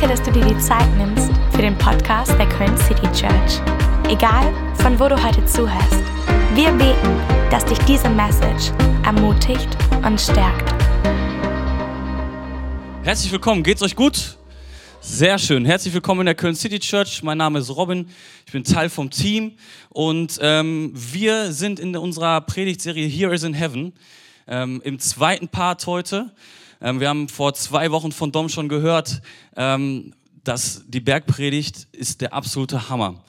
Danke, 0.00 0.16
dass 0.16 0.26
du 0.26 0.32
dir 0.32 0.46
die 0.46 0.58
Zeit 0.58 0.88
nimmst 0.96 1.30
für 1.50 1.60
den 1.60 1.76
Podcast 1.76 2.30
der 2.38 2.48
Köln 2.48 2.74
City 2.78 3.06
Church. 3.12 3.60
Egal, 4.08 4.50
von 4.76 4.98
wo 4.98 5.08
du 5.08 5.22
heute 5.22 5.44
zuhörst, 5.44 6.02
wir 6.54 6.70
beten, 6.72 7.20
dass 7.50 7.66
dich 7.66 7.78
diese 7.80 8.08
Message 8.08 8.72
ermutigt 9.04 9.68
und 10.02 10.18
stärkt. 10.18 10.72
Herzlich 13.02 13.30
willkommen, 13.30 13.62
geht's 13.62 13.82
euch 13.82 13.94
gut? 13.94 14.38
Sehr 15.02 15.38
schön. 15.38 15.66
Herzlich 15.66 15.92
willkommen 15.92 16.20
in 16.20 16.26
der 16.26 16.34
Köln 16.34 16.54
City 16.54 16.78
Church. 16.78 17.22
Mein 17.22 17.36
Name 17.36 17.58
ist 17.58 17.68
Robin. 17.68 18.08
Ich 18.46 18.52
bin 18.52 18.64
Teil 18.64 18.88
vom 18.88 19.10
Team 19.10 19.52
und 19.90 20.38
ähm, 20.40 20.92
wir 20.94 21.52
sind 21.52 21.78
in 21.78 21.94
unserer 21.94 22.40
Predigtserie 22.40 23.06
Here 23.06 23.34
is 23.34 23.42
in 23.42 23.52
Heaven 23.52 23.92
ähm, 24.48 24.80
im 24.82 24.98
zweiten 24.98 25.48
Part 25.48 25.86
heute. 25.86 26.32
Ähm, 26.80 27.00
wir 27.00 27.08
haben 27.08 27.28
vor 27.28 27.54
zwei 27.54 27.90
Wochen 27.90 28.12
von 28.12 28.32
Dom 28.32 28.48
schon 28.48 28.68
gehört, 28.68 29.20
ähm, 29.56 30.14
dass 30.44 30.84
die 30.88 31.00
Bergpredigt 31.00 31.88
ist 31.92 32.22
der 32.22 32.32
absolute 32.32 32.88
Hammer. 32.88 33.22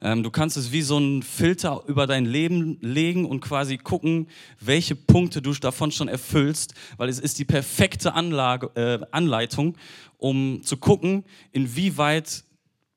Ähm, 0.00 0.22
du 0.22 0.30
kannst 0.30 0.56
es 0.56 0.72
wie 0.72 0.82
so 0.82 0.98
ein 0.98 1.22
Filter 1.22 1.82
über 1.86 2.06
dein 2.06 2.24
Leben 2.24 2.78
legen 2.80 3.24
und 3.24 3.40
quasi 3.40 3.78
gucken, 3.78 4.28
welche 4.60 4.94
Punkte 4.96 5.42
du 5.42 5.52
davon 5.52 5.90
schon 5.92 6.08
erfüllst, 6.08 6.74
weil 6.96 7.08
es 7.08 7.18
ist 7.18 7.38
die 7.38 7.44
perfekte 7.44 8.14
Anlage, 8.14 8.70
äh, 8.74 9.04
Anleitung, 9.12 9.76
um 10.16 10.62
zu 10.64 10.76
gucken, 10.76 11.24
inwieweit 11.52 12.44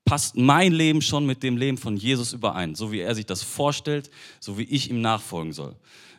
passt 0.05 0.35
mein 0.35 0.71
Leben 0.71 1.01
schon 1.01 1.25
mit 1.25 1.43
dem 1.43 1.57
Leben 1.57 1.77
von 1.77 1.95
Jesus 1.95 2.33
überein, 2.33 2.75
so 2.75 2.91
wie 2.91 2.99
er 2.99 3.13
sich 3.13 3.25
das 3.25 3.43
vorstellt, 3.43 4.09
so 4.39 4.57
wie 4.57 4.63
ich 4.63 4.89
ihm 4.89 5.01
nachfolgen 5.01 5.53
soll. 5.53 5.75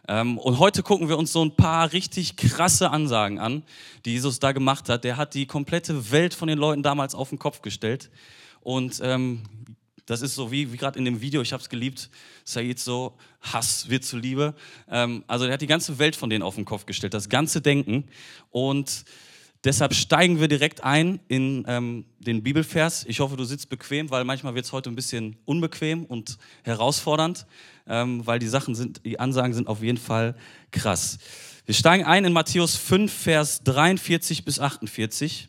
Ähm, 0.08 0.38
und 0.38 0.58
heute 0.58 0.82
gucken 0.82 1.08
wir 1.08 1.16
uns 1.16 1.32
so 1.32 1.44
ein 1.44 1.54
paar 1.54 1.92
richtig 1.92 2.36
krasse 2.36 2.90
Ansagen 2.90 3.38
an, 3.38 3.62
die 4.04 4.12
Jesus 4.12 4.40
da 4.40 4.52
gemacht 4.52 4.88
hat. 4.88 5.04
Der 5.04 5.16
hat 5.16 5.34
die 5.34 5.46
komplette 5.46 6.10
Welt 6.10 6.34
von 6.34 6.48
den 6.48 6.58
Leuten 6.58 6.82
damals 6.82 7.14
auf 7.14 7.28
den 7.28 7.38
Kopf 7.38 7.62
gestellt. 7.62 8.10
Und 8.60 9.00
ähm, 9.02 9.42
das 10.06 10.20
ist 10.22 10.34
so 10.34 10.50
wie, 10.50 10.72
wie 10.72 10.76
gerade 10.76 10.98
in 10.98 11.04
dem 11.04 11.20
Video, 11.20 11.40
ich 11.42 11.52
habe 11.52 11.62
es 11.62 11.68
geliebt, 11.68 12.10
Said 12.44 12.78
so, 12.78 13.14
Hass 13.40 13.88
wird 13.88 14.04
zu 14.04 14.16
Liebe. 14.16 14.54
Ähm, 14.90 15.24
also 15.28 15.44
er 15.44 15.52
hat 15.52 15.62
die 15.62 15.68
ganze 15.68 15.98
Welt 15.98 16.16
von 16.16 16.30
denen 16.30 16.42
auf 16.42 16.56
den 16.56 16.64
Kopf 16.64 16.86
gestellt, 16.86 17.14
das 17.14 17.28
ganze 17.28 17.60
Denken. 17.60 18.08
Und 18.50 19.04
deshalb 19.64 19.94
steigen 19.94 20.40
wir 20.40 20.48
direkt 20.48 20.84
ein 20.84 21.20
in 21.28 21.64
ähm, 21.66 22.04
den 22.18 22.42
Bibelvers. 22.42 23.04
Ich 23.08 23.20
hoffe, 23.20 23.36
du 23.36 23.44
sitzt 23.44 23.68
bequem, 23.68 24.10
weil 24.10 24.24
manchmal 24.24 24.54
wird 24.54 24.64
es 24.64 24.72
heute 24.72 24.90
ein 24.90 24.96
bisschen 24.96 25.36
unbequem 25.44 26.04
und 26.04 26.38
herausfordernd, 26.62 27.46
ähm, 27.86 28.26
weil 28.26 28.38
die 28.38 28.48
Sachen 28.48 28.74
sind, 28.74 29.04
die 29.04 29.20
Ansagen 29.20 29.54
sind 29.54 29.68
auf 29.68 29.82
jeden 29.82 29.98
Fall 29.98 30.36
krass. 30.70 31.18
Wir 31.64 31.74
steigen 31.74 32.04
ein 32.04 32.24
in 32.24 32.32
Matthäus 32.32 32.76
5, 32.76 33.12
Vers 33.12 33.62
43 33.64 34.44
bis 34.44 34.58
48. 34.58 35.48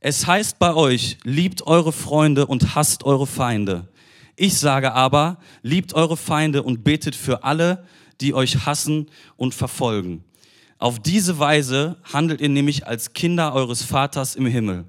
Es 0.00 0.26
heißt 0.26 0.58
bei 0.58 0.74
euch, 0.74 1.18
liebt 1.22 1.62
eure 1.66 1.92
Freunde 1.92 2.46
und 2.46 2.74
hasst 2.74 3.04
eure 3.04 3.26
Feinde. 3.26 3.88
Ich 4.36 4.58
sage 4.58 4.92
aber, 4.92 5.38
liebt 5.62 5.94
eure 5.94 6.16
Feinde 6.16 6.62
und 6.62 6.84
betet 6.84 7.16
für 7.16 7.44
alle, 7.44 7.86
die 8.20 8.34
euch 8.34 8.66
hassen 8.66 9.10
und 9.36 9.54
verfolgen. 9.54 10.24
Auf 10.78 10.98
diese 11.00 11.38
Weise 11.38 11.96
handelt 12.12 12.40
ihr 12.40 12.48
nämlich 12.48 12.86
als 12.86 13.12
Kinder 13.12 13.54
eures 13.54 13.82
Vaters 13.82 14.34
im 14.34 14.46
Himmel. 14.46 14.84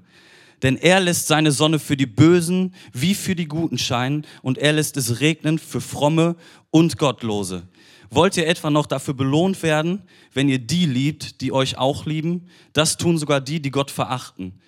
Denn 0.62 0.76
er 0.76 1.00
lässt 1.00 1.28
seine 1.28 1.52
Sonne 1.52 1.78
für 1.78 1.96
die 1.96 2.06
Bösen 2.06 2.74
wie 2.92 3.14
für 3.14 3.36
die 3.36 3.46
Guten 3.46 3.78
scheinen 3.78 4.26
und 4.42 4.58
er 4.58 4.72
lässt 4.72 4.96
es 4.96 5.20
regnen 5.20 5.58
für 5.58 5.80
Fromme 5.80 6.36
und 6.70 6.98
Gottlose. 6.98 7.68
Wollt 8.10 8.36
ihr 8.36 8.46
etwa 8.46 8.70
noch 8.70 8.86
dafür 8.86 9.14
belohnt 9.14 9.62
werden, 9.62 10.02
wenn 10.32 10.48
ihr 10.48 10.58
die 10.58 10.86
liebt, 10.86 11.40
die 11.40 11.52
euch 11.52 11.78
auch 11.78 12.06
lieben? 12.06 12.48
Das 12.72 12.96
tun 12.96 13.18
sogar 13.18 13.40
die, 13.40 13.60
die 13.60 13.70
Gott 13.70 13.90
verachten. 13.90 14.60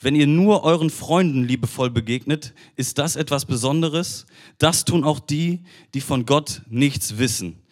Wenn 0.00 0.14
ihr 0.14 0.26
nur 0.26 0.64
euren 0.64 0.90
Freunden 0.90 1.44
liebevoll 1.44 1.90
begegnet, 1.90 2.54
ist 2.76 2.98
das 2.98 3.16
etwas 3.16 3.46
Besonderes. 3.46 4.26
Das 4.58 4.84
tun 4.84 5.02
auch 5.02 5.18
die, 5.18 5.64
die 5.94 6.00
von 6.00 6.24
Gott 6.26 6.62
nichts 6.68 7.18
wissen. 7.18 7.62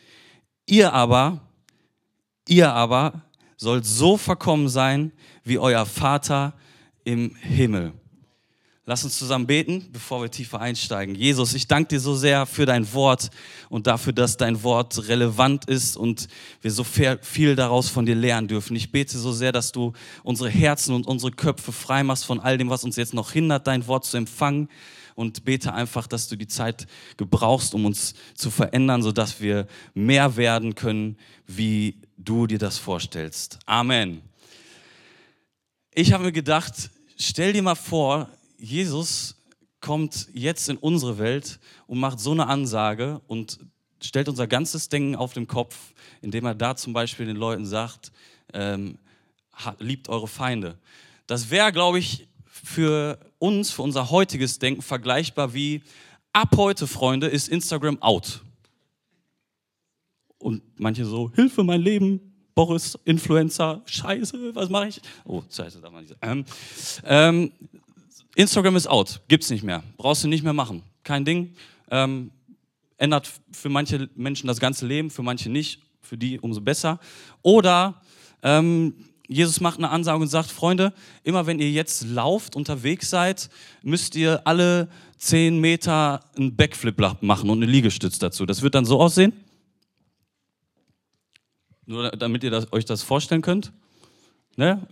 Ihr 0.66 0.92
aber, 0.92 1.45
ihr 2.48 2.72
aber 2.72 3.22
sollt 3.56 3.86
so 3.86 4.16
verkommen 4.16 4.68
sein, 4.68 5.12
wie 5.44 5.58
euer 5.58 5.86
Vater 5.86 6.54
im 7.04 7.34
Himmel. 7.36 7.92
Lass 8.88 9.02
uns 9.02 9.18
zusammen 9.18 9.48
beten, 9.48 9.88
bevor 9.92 10.22
wir 10.22 10.30
tiefer 10.30 10.60
einsteigen. 10.60 11.16
Jesus, 11.16 11.54
ich 11.54 11.66
danke 11.66 11.88
dir 11.88 12.00
so 12.00 12.14
sehr 12.14 12.46
für 12.46 12.66
dein 12.66 12.92
Wort 12.92 13.30
und 13.68 13.88
dafür, 13.88 14.12
dass 14.12 14.36
dein 14.36 14.62
Wort 14.62 15.08
relevant 15.08 15.64
ist 15.64 15.96
und 15.96 16.28
wir 16.62 16.70
so 16.70 16.84
viel 16.84 17.56
daraus 17.56 17.88
von 17.88 18.06
dir 18.06 18.14
lernen 18.14 18.46
dürfen. 18.46 18.76
Ich 18.76 18.92
bete 18.92 19.18
so 19.18 19.32
sehr, 19.32 19.50
dass 19.50 19.72
du 19.72 19.92
unsere 20.22 20.50
Herzen 20.50 20.94
und 20.94 21.08
unsere 21.08 21.32
Köpfe 21.32 21.72
frei 21.72 22.04
machst 22.04 22.26
von 22.26 22.38
all 22.38 22.58
dem, 22.58 22.70
was 22.70 22.84
uns 22.84 22.94
jetzt 22.94 23.12
noch 23.12 23.32
hindert, 23.32 23.66
dein 23.66 23.88
Wort 23.88 24.04
zu 24.04 24.16
empfangen. 24.16 24.68
Und 25.16 25.44
bete 25.44 25.72
einfach, 25.72 26.06
dass 26.06 26.28
du 26.28 26.36
die 26.36 26.46
Zeit 26.46 26.86
gebrauchst, 27.16 27.74
um 27.74 27.86
uns 27.86 28.14
zu 28.34 28.50
verändern, 28.50 29.02
sodass 29.02 29.40
wir 29.40 29.66
mehr 29.94 30.36
werden 30.36 30.74
können, 30.74 31.16
wie 31.46 31.96
du 32.16 32.46
dir 32.46 32.58
das 32.58 32.78
vorstellst. 32.78 33.58
Amen. 33.66 34.22
Ich 35.94 36.12
habe 36.12 36.24
mir 36.24 36.32
gedacht, 36.32 36.90
stell 37.16 37.52
dir 37.52 37.62
mal 37.62 37.74
vor, 37.74 38.28
Jesus 38.58 39.36
kommt 39.80 40.28
jetzt 40.32 40.68
in 40.68 40.76
unsere 40.76 41.18
Welt 41.18 41.58
und 41.86 41.98
macht 41.98 42.20
so 42.20 42.32
eine 42.32 42.46
Ansage 42.46 43.20
und 43.26 43.58
stellt 44.02 44.28
unser 44.28 44.46
ganzes 44.46 44.88
Denken 44.88 45.16
auf 45.16 45.32
den 45.32 45.46
Kopf, 45.46 45.76
indem 46.22 46.44
er 46.44 46.54
da 46.54 46.76
zum 46.76 46.92
Beispiel 46.92 47.26
den 47.26 47.36
Leuten 47.36 47.66
sagt, 47.66 48.12
ähm, 48.52 48.98
liebt 49.78 50.08
eure 50.08 50.28
Feinde. 50.28 50.78
Das 51.26 51.50
wäre, 51.50 51.72
glaube 51.72 51.98
ich, 51.98 52.28
für 52.46 53.18
uns, 53.38 53.70
für 53.70 53.82
unser 53.82 54.10
heutiges 54.10 54.58
Denken 54.58 54.82
vergleichbar 54.82 55.54
wie, 55.54 55.82
ab 56.32 56.56
heute, 56.56 56.86
Freunde, 56.86 57.26
ist 57.26 57.48
Instagram 57.48 58.00
out. 58.02 58.42
Und 60.38 60.62
manche 60.78 61.04
so, 61.04 61.30
Hilfe, 61.34 61.64
mein 61.64 61.80
Leben, 61.80 62.20
Boris, 62.54 62.98
Influencer, 63.04 63.82
scheiße, 63.84 64.54
was 64.54 64.70
mache 64.70 64.88
ich? 64.88 65.00
Oh, 65.24 65.42
scheiße, 65.50 65.80
darf 65.80 65.92
man 65.92 66.02
nicht 66.04 66.14
sagen. 66.20 66.44
Ähm, 67.04 67.52
Instagram 68.34 68.76
ist 68.76 68.86
out, 68.86 69.20
gibt's 69.28 69.50
nicht 69.50 69.62
mehr, 69.62 69.82
brauchst 69.96 70.24
du 70.24 70.28
nicht 70.28 70.42
mehr 70.42 70.52
machen, 70.52 70.82
kein 71.04 71.24
Ding. 71.24 71.54
Ähm, 71.90 72.30
ändert 72.98 73.30
für 73.52 73.68
manche 73.68 74.08
Menschen 74.14 74.46
das 74.46 74.58
ganze 74.58 74.86
Leben, 74.86 75.10
für 75.10 75.22
manche 75.22 75.50
nicht, 75.50 75.82
für 76.00 76.16
die 76.16 76.38
umso 76.40 76.60
besser. 76.60 76.98
Oder 77.42 78.00
ähm, 78.42 78.94
Jesus 79.28 79.60
macht 79.60 79.78
eine 79.78 79.90
Ansage 79.90 80.20
und 80.20 80.28
sagt, 80.28 80.50
Freunde, 80.50 80.92
immer 81.24 81.46
wenn 81.46 81.58
ihr 81.58 81.70
jetzt 81.70 82.06
lauft, 82.06 82.56
unterwegs 82.56 83.10
seid, 83.10 83.50
müsst 83.82 84.14
ihr 84.16 84.46
alle 84.46 84.88
zehn 85.18 85.60
Meter 85.60 86.20
einen 86.36 86.54
Backflip 86.56 87.00
machen 87.20 87.50
und 87.50 87.62
eine 87.62 87.70
Liegestütz 87.70 88.18
dazu. 88.18 88.46
Das 88.46 88.62
wird 88.62 88.74
dann 88.74 88.84
so 88.84 89.00
aussehen. 89.00 89.32
Nur 91.86 92.10
damit 92.10 92.44
ihr 92.44 92.50
das, 92.50 92.72
euch 92.72 92.84
das 92.84 93.02
vorstellen 93.02 93.42
könnt. 93.42 93.72
Ne? 94.56 94.86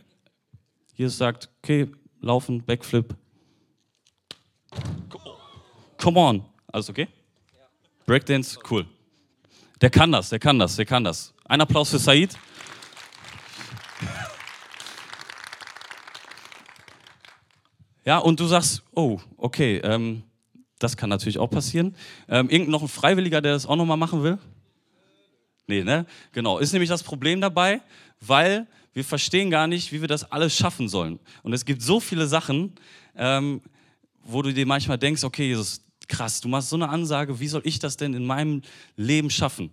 Jesus 0.95 1.19
sagt, 1.19 1.51
okay, 1.63 1.89
laufen, 2.21 2.65
Backflip, 2.65 3.17
Come 6.05 6.21
on. 6.21 6.45
Alles 6.71 6.91
okay? 6.91 7.09
Breakdance, 8.05 8.59
cool. 8.71 8.85
Der 9.81 9.89
kann 9.89 10.13
das, 10.13 10.29
der 10.29 10.39
kann 10.39 10.59
das, 10.59 10.77
der 10.77 10.85
kann 10.85 11.03
das. 11.03 11.33
Ein 11.47 11.63
Applaus 11.63 11.91
für 11.91 11.99
Said. 11.99 12.37
Ja, 18.07 18.19
und 18.19 18.39
du 18.39 18.45
sagst, 18.45 18.83
oh, 18.95 19.19
okay, 19.39 19.79
ähm, 19.79 20.25
das 20.79 20.95
kann 20.95 21.09
natürlich 21.09 21.39
auch 21.39 21.49
passieren. 21.49 21.97
Ähm, 22.29 22.51
irgend 22.51 22.69
noch 22.69 22.83
ein 22.83 22.89
Freiwilliger, 22.89 23.41
der 23.41 23.55
das 23.55 23.65
auch 23.65 23.77
nochmal 23.77 23.97
machen 23.97 24.23
will? 24.23 24.39
Nee, 25.67 25.83
ne? 25.83 26.07
Genau. 26.33 26.59
Ist 26.59 26.73
nämlich 26.73 26.91
das 26.91 27.03
Problem 27.03 27.41
dabei, 27.41 27.81
weil 28.21 28.67
wir 28.93 29.05
verstehen 29.05 29.51
gar 29.51 29.67
nicht, 29.67 29.93
wie 29.93 30.01
wir 30.01 30.09
das 30.09 30.31
alles 30.31 30.57
schaffen 30.57 30.89
sollen. 30.89 31.19
Und 31.43 31.53
es 31.53 31.65
gibt 31.65 31.83
so 31.83 32.01
viele 32.01 32.27
Sachen, 32.27 32.75
ähm, 33.17 33.61
wo 34.23 34.43
du 34.43 34.53
dir 34.53 34.67
manchmal 34.67 34.99
denkst, 34.99 35.25
okay, 35.25 35.49
Jesus, 35.49 35.83
krass, 36.09 36.41
du 36.41 36.49
machst 36.49 36.71
so 36.71 36.77
eine 36.77 36.89
Ansage, 36.89 37.41
wie 37.41 37.49
soll 37.49 37.63
ich 37.65 37.79
das 37.79 37.97
denn 37.97 38.15
in 38.15 38.25
meinem 38.25 38.63
Leben 38.97 39.31
schaffen? 39.31 39.71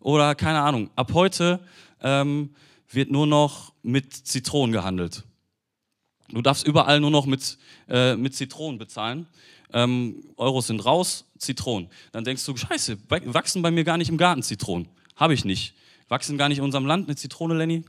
Oder 0.00 0.34
keine 0.34 0.60
Ahnung, 0.60 0.90
ab 0.96 1.12
heute 1.14 1.60
ähm, 2.00 2.50
wird 2.90 3.10
nur 3.10 3.26
noch 3.26 3.72
mit 3.82 4.12
Zitronen 4.12 4.72
gehandelt. 4.72 5.24
Du 6.28 6.42
darfst 6.42 6.66
überall 6.66 7.00
nur 7.00 7.10
noch 7.10 7.26
mit, 7.26 7.58
äh, 7.88 8.16
mit 8.16 8.34
Zitronen 8.34 8.78
bezahlen. 8.78 9.26
Ähm, 9.72 10.22
Euros 10.36 10.66
sind 10.66 10.84
raus, 10.84 11.26
Zitronen. 11.38 11.88
Dann 12.12 12.24
denkst 12.24 12.44
du, 12.44 12.56
scheiße, 12.56 12.98
wachsen 13.08 13.62
bei 13.62 13.70
mir 13.70 13.84
gar 13.84 13.98
nicht 13.98 14.08
im 14.08 14.16
Garten 14.16 14.42
Zitronen. 14.42 14.88
Habe 15.16 15.34
ich 15.34 15.44
nicht. 15.44 15.74
Wachsen 16.08 16.38
gar 16.38 16.48
nicht 16.48 16.58
in 16.58 16.64
unserem 16.64 16.86
Land 16.86 17.08
eine 17.08 17.16
Zitrone, 17.16 17.54
Lenny. 17.54 17.84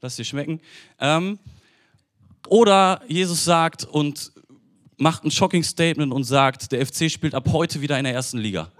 Lass 0.00 0.16
dir 0.16 0.24
schmecken. 0.24 0.60
Ähm, 1.00 1.38
oder 2.46 3.02
Jesus 3.08 3.44
sagt, 3.44 3.84
und 3.84 4.32
macht 4.96 5.24
ein 5.24 5.30
shocking 5.30 5.62
Statement 5.62 6.12
und 6.12 6.24
sagt, 6.24 6.72
der 6.72 6.84
FC 6.84 7.10
spielt 7.10 7.34
ab 7.34 7.48
heute 7.52 7.80
wieder 7.80 7.98
in 7.98 8.04
der 8.04 8.14
ersten 8.14 8.38
Liga. 8.38 8.70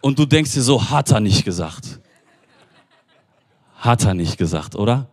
Und 0.00 0.18
du 0.18 0.26
denkst 0.26 0.52
dir 0.52 0.62
so, 0.62 0.90
hat 0.90 1.10
er 1.10 1.20
nicht 1.20 1.44
gesagt. 1.44 2.00
Hat 3.76 4.04
er 4.04 4.14
nicht 4.14 4.38
gesagt, 4.38 4.74
oder? 4.74 5.08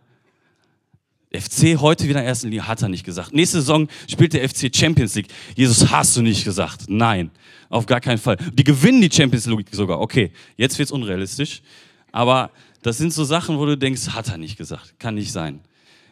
FC 1.40 1.78
heute 1.78 2.04
wieder 2.04 2.20
in 2.20 2.24
der 2.24 2.26
ersten 2.26 2.50
Liga, 2.50 2.66
hat 2.66 2.82
er 2.82 2.88
nicht 2.88 3.04
gesagt. 3.04 3.32
Nächste 3.32 3.58
Saison 3.58 3.88
spielt 4.08 4.32
der 4.32 4.48
FC 4.48 4.74
Champions 4.74 5.14
League. 5.14 5.28
Jesus, 5.54 5.90
hast 5.90 6.16
du 6.16 6.22
nicht 6.22 6.44
gesagt. 6.44 6.84
Nein, 6.88 7.30
auf 7.68 7.86
gar 7.86 8.00
keinen 8.00 8.18
Fall. 8.18 8.36
Die 8.52 8.64
gewinnen 8.64 9.00
die 9.00 9.10
Champions 9.10 9.46
League 9.46 9.68
sogar. 9.72 10.00
Okay, 10.00 10.32
jetzt 10.56 10.78
wird 10.78 10.88
es 10.88 10.92
unrealistisch. 10.92 11.62
Aber 12.12 12.50
das 12.82 12.98
sind 12.98 13.12
so 13.12 13.24
Sachen, 13.24 13.58
wo 13.58 13.66
du 13.66 13.76
denkst, 13.76 14.10
hat 14.10 14.28
er 14.28 14.38
nicht 14.38 14.56
gesagt. 14.56 14.98
Kann 14.98 15.16
nicht 15.16 15.32
sein. 15.32 15.60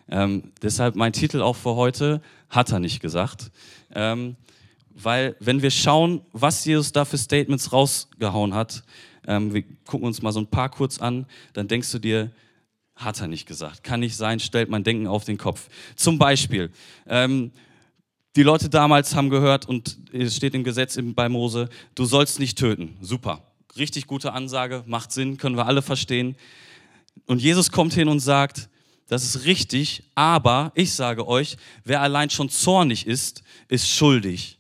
Ähm, 0.09 0.53
deshalb 0.63 0.97
mein 0.97 1.13
Titel 1.13 1.41
auch 1.41 1.57
für 1.57 1.75
heute, 1.77 2.21
hat 2.51 2.73
er 2.73 2.81
nicht 2.81 3.01
gesagt. 3.01 3.51
Ähm, 3.95 4.37
weil 4.95 5.37
wenn 5.41 5.63
wir 5.63 5.71
schauen, 5.71 6.21
was 6.33 6.65
Jesus 6.65 6.93
da 6.93 7.05
für 7.05 7.19
Statements 7.19 7.73
rausgehauen 7.73 8.55
hat, 8.55 8.85
ähm, 9.27 9.53
wir 9.55 9.65
gucken 9.87 10.07
uns 10.07 10.23
mal 10.23 10.33
so 10.33 10.41
ein 10.41 10.47
paar 10.47 10.69
kurz 10.69 10.99
an, 10.99 11.27
dann 11.53 11.69
denkst 11.69 11.91
du 11.91 11.99
dir, 11.99 12.31
hat 12.97 13.21
er 13.21 13.29
nicht 13.29 13.47
gesagt. 13.47 13.83
Kann 13.83 14.01
nicht 14.01 14.17
sein, 14.17 14.41
stellt 14.41 14.71
mein 14.71 14.85
Denken 14.85 15.07
auf 15.07 15.25
den 15.25 15.39
Kopf. 15.39 15.69
Zum 15.97 16.19
Beispiel, 16.19 16.71
ähm, 17.07 17.53
die 18.37 18.43
Leute 18.43 18.69
damals 18.69 19.15
haben 19.15 19.31
gehört 19.31 19.67
und 19.67 19.99
es 20.13 20.37
steht 20.37 20.55
im 20.55 20.65
Gesetz 20.65 20.99
bei 21.01 21.29
Mose, 21.29 21.69
du 21.95 22.05
sollst 22.05 22.41
nicht 22.41 22.59
töten. 22.59 22.97
Super. 23.01 23.43
Richtig 23.77 24.07
gute 24.07 24.33
Ansage, 24.33 24.83
macht 24.87 25.13
Sinn, 25.13 25.37
können 25.37 25.57
wir 25.57 25.67
alle 25.67 25.83
verstehen. 25.83 26.37
Und 27.27 27.41
Jesus 27.41 27.71
kommt 27.71 27.95
hin 27.95 28.09
und 28.09 28.21
sagt, 28.21 28.69
das 29.07 29.23
ist 29.25 29.45
richtig, 29.45 30.03
aber 30.15 30.73
ich 30.75 30.95
sage 30.95 31.29
euch, 31.29 31.57
wer 31.85 32.01
allein 32.01 32.31
schon 32.31 32.49
zornig 32.49 33.07
ist, 33.07 33.43
ist 33.69 33.89
schuldig. 33.89 34.59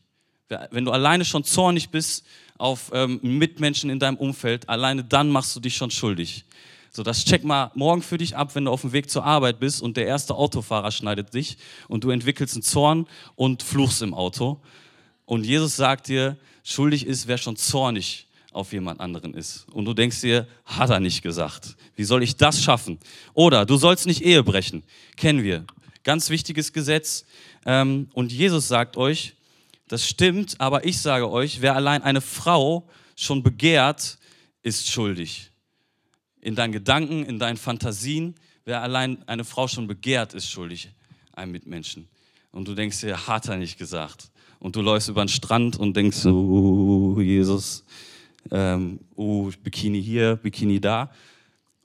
Wenn 0.70 0.84
du 0.84 0.92
alleine 0.92 1.24
schon 1.24 1.42
zornig 1.42 1.88
bist 1.88 2.24
auf 2.58 2.90
ähm, 2.92 3.18
Mitmenschen 3.22 3.90
in 3.90 3.98
deinem 3.98 4.18
Umfeld, 4.18 4.68
alleine 4.68 5.02
dann 5.02 5.30
machst 5.30 5.56
du 5.56 5.60
dich 5.60 5.76
schon 5.76 5.90
schuldig. 5.90 6.44
So, 6.96 7.02
das 7.02 7.24
check 7.24 7.42
mal 7.42 7.72
morgen 7.74 8.02
für 8.02 8.18
dich 8.18 8.36
ab, 8.36 8.54
wenn 8.54 8.66
du 8.66 8.70
auf 8.70 8.82
dem 8.82 8.92
Weg 8.92 9.10
zur 9.10 9.24
Arbeit 9.24 9.58
bist 9.58 9.82
und 9.82 9.96
der 9.96 10.06
erste 10.06 10.36
Autofahrer 10.36 10.92
schneidet 10.92 11.34
dich 11.34 11.56
und 11.88 12.04
du 12.04 12.10
entwickelst 12.10 12.54
einen 12.54 12.62
Zorn 12.62 13.08
und 13.34 13.64
fluchst 13.64 14.00
im 14.00 14.14
Auto. 14.14 14.60
Und 15.24 15.44
Jesus 15.44 15.74
sagt 15.74 16.06
dir, 16.06 16.36
schuldig 16.62 17.04
ist, 17.04 17.26
wer 17.26 17.36
schon 17.36 17.56
zornig 17.56 18.28
auf 18.52 18.72
jemand 18.72 19.00
anderen 19.00 19.34
ist. 19.34 19.66
Und 19.72 19.86
du 19.86 19.92
denkst 19.92 20.20
dir, 20.20 20.46
hat 20.64 20.90
er 20.90 21.00
nicht 21.00 21.22
gesagt. 21.22 21.74
Wie 21.96 22.04
soll 22.04 22.22
ich 22.22 22.36
das 22.36 22.62
schaffen? 22.62 23.00
Oder 23.32 23.66
du 23.66 23.76
sollst 23.76 24.06
nicht 24.06 24.22
Ehe 24.22 24.44
brechen. 24.44 24.84
Kennen 25.16 25.42
wir. 25.42 25.64
Ganz 26.04 26.30
wichtiges 26.30 26.72
Gesetz. 26.72 27.24
Ähm, 27.66 28.08
und 28.12 28.30
Jesus 28.30 28.68
sagt 28.68 28.96
euch, 28.96 29.34
das 29.88 30.06
stimmt, 30.06 30.60
aber 30.60 30.84
ich 30.84 31.00
sage 31.00 31.28
euch, 31.28 31.60
wer 31.60 31.74
allein 31.74 32.02
eine 32.02 32.20
Frau 32.20 32.88
schon 33.16 33.42
begehrt, 33.42 34.16
ist 34.62 34.88
schuldig 34.88 35.50
in 36.44 36.54
deinen 36.54 36.72
Gedanken, 36.72 37.24
in 37.24 37.38
deinen 37.38 37.56
Fantasien. 37.56 38.34
Wer 38.66 38.82
allein 38.82 39.26
eine 39.26 39.44
Frau 39.44 39.66
schon 39.66 39.86
begehrt, 39.86 40.34
ist 40.34 40.48
schuldig 40.48 40.90
einem 41.32 41.52
Mitmenschen. 41.52 42.06
Und 42.52 42.68
du 42.68 42.74
denkst 42.74 43.00
dir, 43.00 43.26
hat 43.26 43.48
er 43.48 43.56
nicht 43.56 43.78
gesagt. 43.78 44.30
Und 44.60 44.76
du 44.76 44.82
läufst 44.82 45.08
über 45.08 45.24
den 45.24 45.28
Strand 45.28 45.76
und 45.76 45.96
denkst, 45.96 46.26
oh, 46.26 47.18
Jesus, 47.18 47.82
ähm, 48.50 49.00
oh, 49.16 49.50
Bikini 49.62 50.02
hier, 50.02 50.36
Bikini 50.36 50.78
da. 50.80 51.10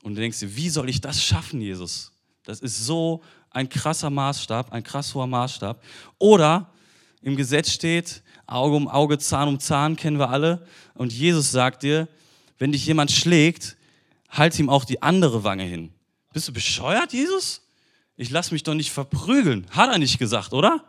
Und 0.02 0.14
du 0.14 0.20
denkst 0.20 0.40
dir, 0.40 0.54
wie 0.54 0.68
soll 0.68 0.90
ich 0.90 1.00
das 1.00 1.22
schaffen, 1.24 1.62
Jesus? 1.62 2.12
Das 2.44 2.60
ist 2.60 2.84
so 2.84 3.22
ein 3.50 3.68
krasser 3.68 4.10
Maßstab, 4.10 4.72
ein 4.72 4.82
krass 4.82 5.14
hoher 5.14 5.26
Maßstab. 5.26 5.82
Oder 6.18 6.70
im 7.22 7.34
Gesetz 7.34 7.72
steht, 7.72 8.22
Auge 8.46 8.76
um 8.76 8.88
Auge, 8.88 9.16
Zahn 9.18 9.48
um 9.48 9.58
Zahn, 9.58 9.96
kennen 9.96 10.18
wir 10.18 10.28
alle. 10.28 10.66
Und 10.94 11.14
Jesus 11.14 11.50
sagt 11.50 11.82
dir, 11.82 12.08
wenn 12.58 12.72
dich 12.72 12.84
jemand 12.84 13.10
schlägt, 13.10 13.78
halt 14.30 14.58
ihm 14.58 14.70
auch 14.70 14.84
die 14.84 15.02
andere 15.02 15.44
Wange 15.44 15.64
hin. 15.64 15.92
Bist 16.32 16.48
du 16.48 16.52
bescheuert, 16.52 17.12
Jesus? 17.12 17.62
Ich 18.16 18.30
lass 18.30 18.52
mich 18.52 18.62
doch 18.62 18.74
nicht 18.74 18.90
verprügeln. 18.90 19.66
Hat 19.70 19.90
er 19.90 19.98
nicht 19.98 20.18
gesagt, 20.18 20.52
oder? 20.52 20.84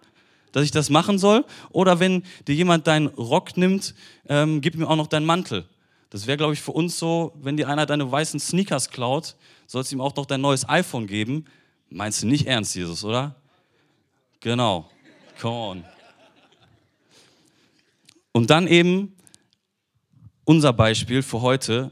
Dass 0.51 0.63
ich 0.63 0.71
das 0.71 0.89
machen 0.89 1.17
soll? 1.17 1.45
Oder 1.71 1.99
wenn 1.99 2.23
dir 2.47 2.55
jemand 2.55 2.87
deinen 2.87 3.07
Rock 3.07 3.57
nimmt, 3.57 3.95
ähm, 4.27 4.61
gib 4.61 4.75
ihm 4.75 4.85
auch 4.85 4.95
noch 4.95 5.07
deinen 5.07 5.25
Mantel. 5.25 5.67
Das 6.09 6.27
wäre, 6.27 6.37
glaube 6.37 6.53
ich, 6.53 6.61
für 6.61 6.73
uns 6.73 6.99
so, 6.99 7.33
wenn 7.41 7.55
dir 7.55 7.69
einer 7.69 7.85
deine 7.85 8.11
weißen 8.11 8.39
Sneakers 8.39 8.89
klaut, 8.89 9.37
sollst 9.65 9.91
du 9.91 9.95
ihm 9.95 10.01
auch 10.01 10.15
noch 10.15 10.25
dein 10.25 10.41
neues 10.41 10.67
iPhone 10.67 11.07
geben. 11.07 11.45
Meinst 11.89 12.21
du 12.21 12.27
nicht 12.27 12.47
ernst, 12.47 12.75
Jesus, 12.75 13.03
oder? 13.05 13.35
Genau. 14.41 14.89
Come 15.39 15.55
on. 15.55 15.85
Und 18.33 18.49
dann 18.49 18.67
eben 18.67 19.15
unser 20.43 20.73
Beispiel 20.73 21.23
für 21.23 21.41
heute, 21.41 21.91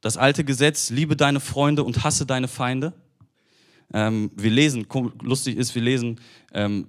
das 0.00 0.16
alte 0.16 0.44
Gesetz, 0.44 0.90
liebe 0.90 1.16
deine 1.16 1.40
Freunde 1.40 1.84
und 1.84 2.04
hasse 2.04 2.26
deine 2.26 2.48
Feinde. 2.48 2.92
Ähm, 3.92 4.30
wir 4.34 4.50
lesen, 4.50 4.86
lustig 5.22 5.56
ist, 5.56 5.74
wir 5.74 5.82
lesen 5.82 6.20
ähm, 6.52 6.88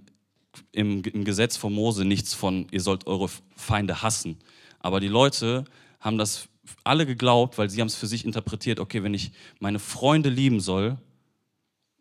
im, 0.71 1.03
im 1.03 1.25
Gesetz 1.25 1.57
von 1.57 1.73
Mose 1.73 2.05
nichts 2.05 2.33
von, 2.33 2.67
ihr 2.71 2.81
sollt 2.81 3.07
eure 3.07 3.29
Feinde 3.55 4.01
hassen. 4.01 4.37
Aber 4.79 4.99
die 4.99 5.07
Leute 5.07 5.65
haben 5.99 6.17
das 6.17 6.47
alle 6.83 7.05
geglaubt, 7.05 7.57
weil 7.57 7.69
sie 7.69 7.81
haben 7.81 7.87
es 7.87 7.95
für 7.95 8.07
sich 8.07 8.25
interpretiert, 8.25 8.79
okay, 8.79 9.03
wenn 9.03 9.13
ich 9.13 9.31
meine 9.59 9.79
Freunde 9.79 10.29
lieben 10.29 10.59
soll, 10.59 10.97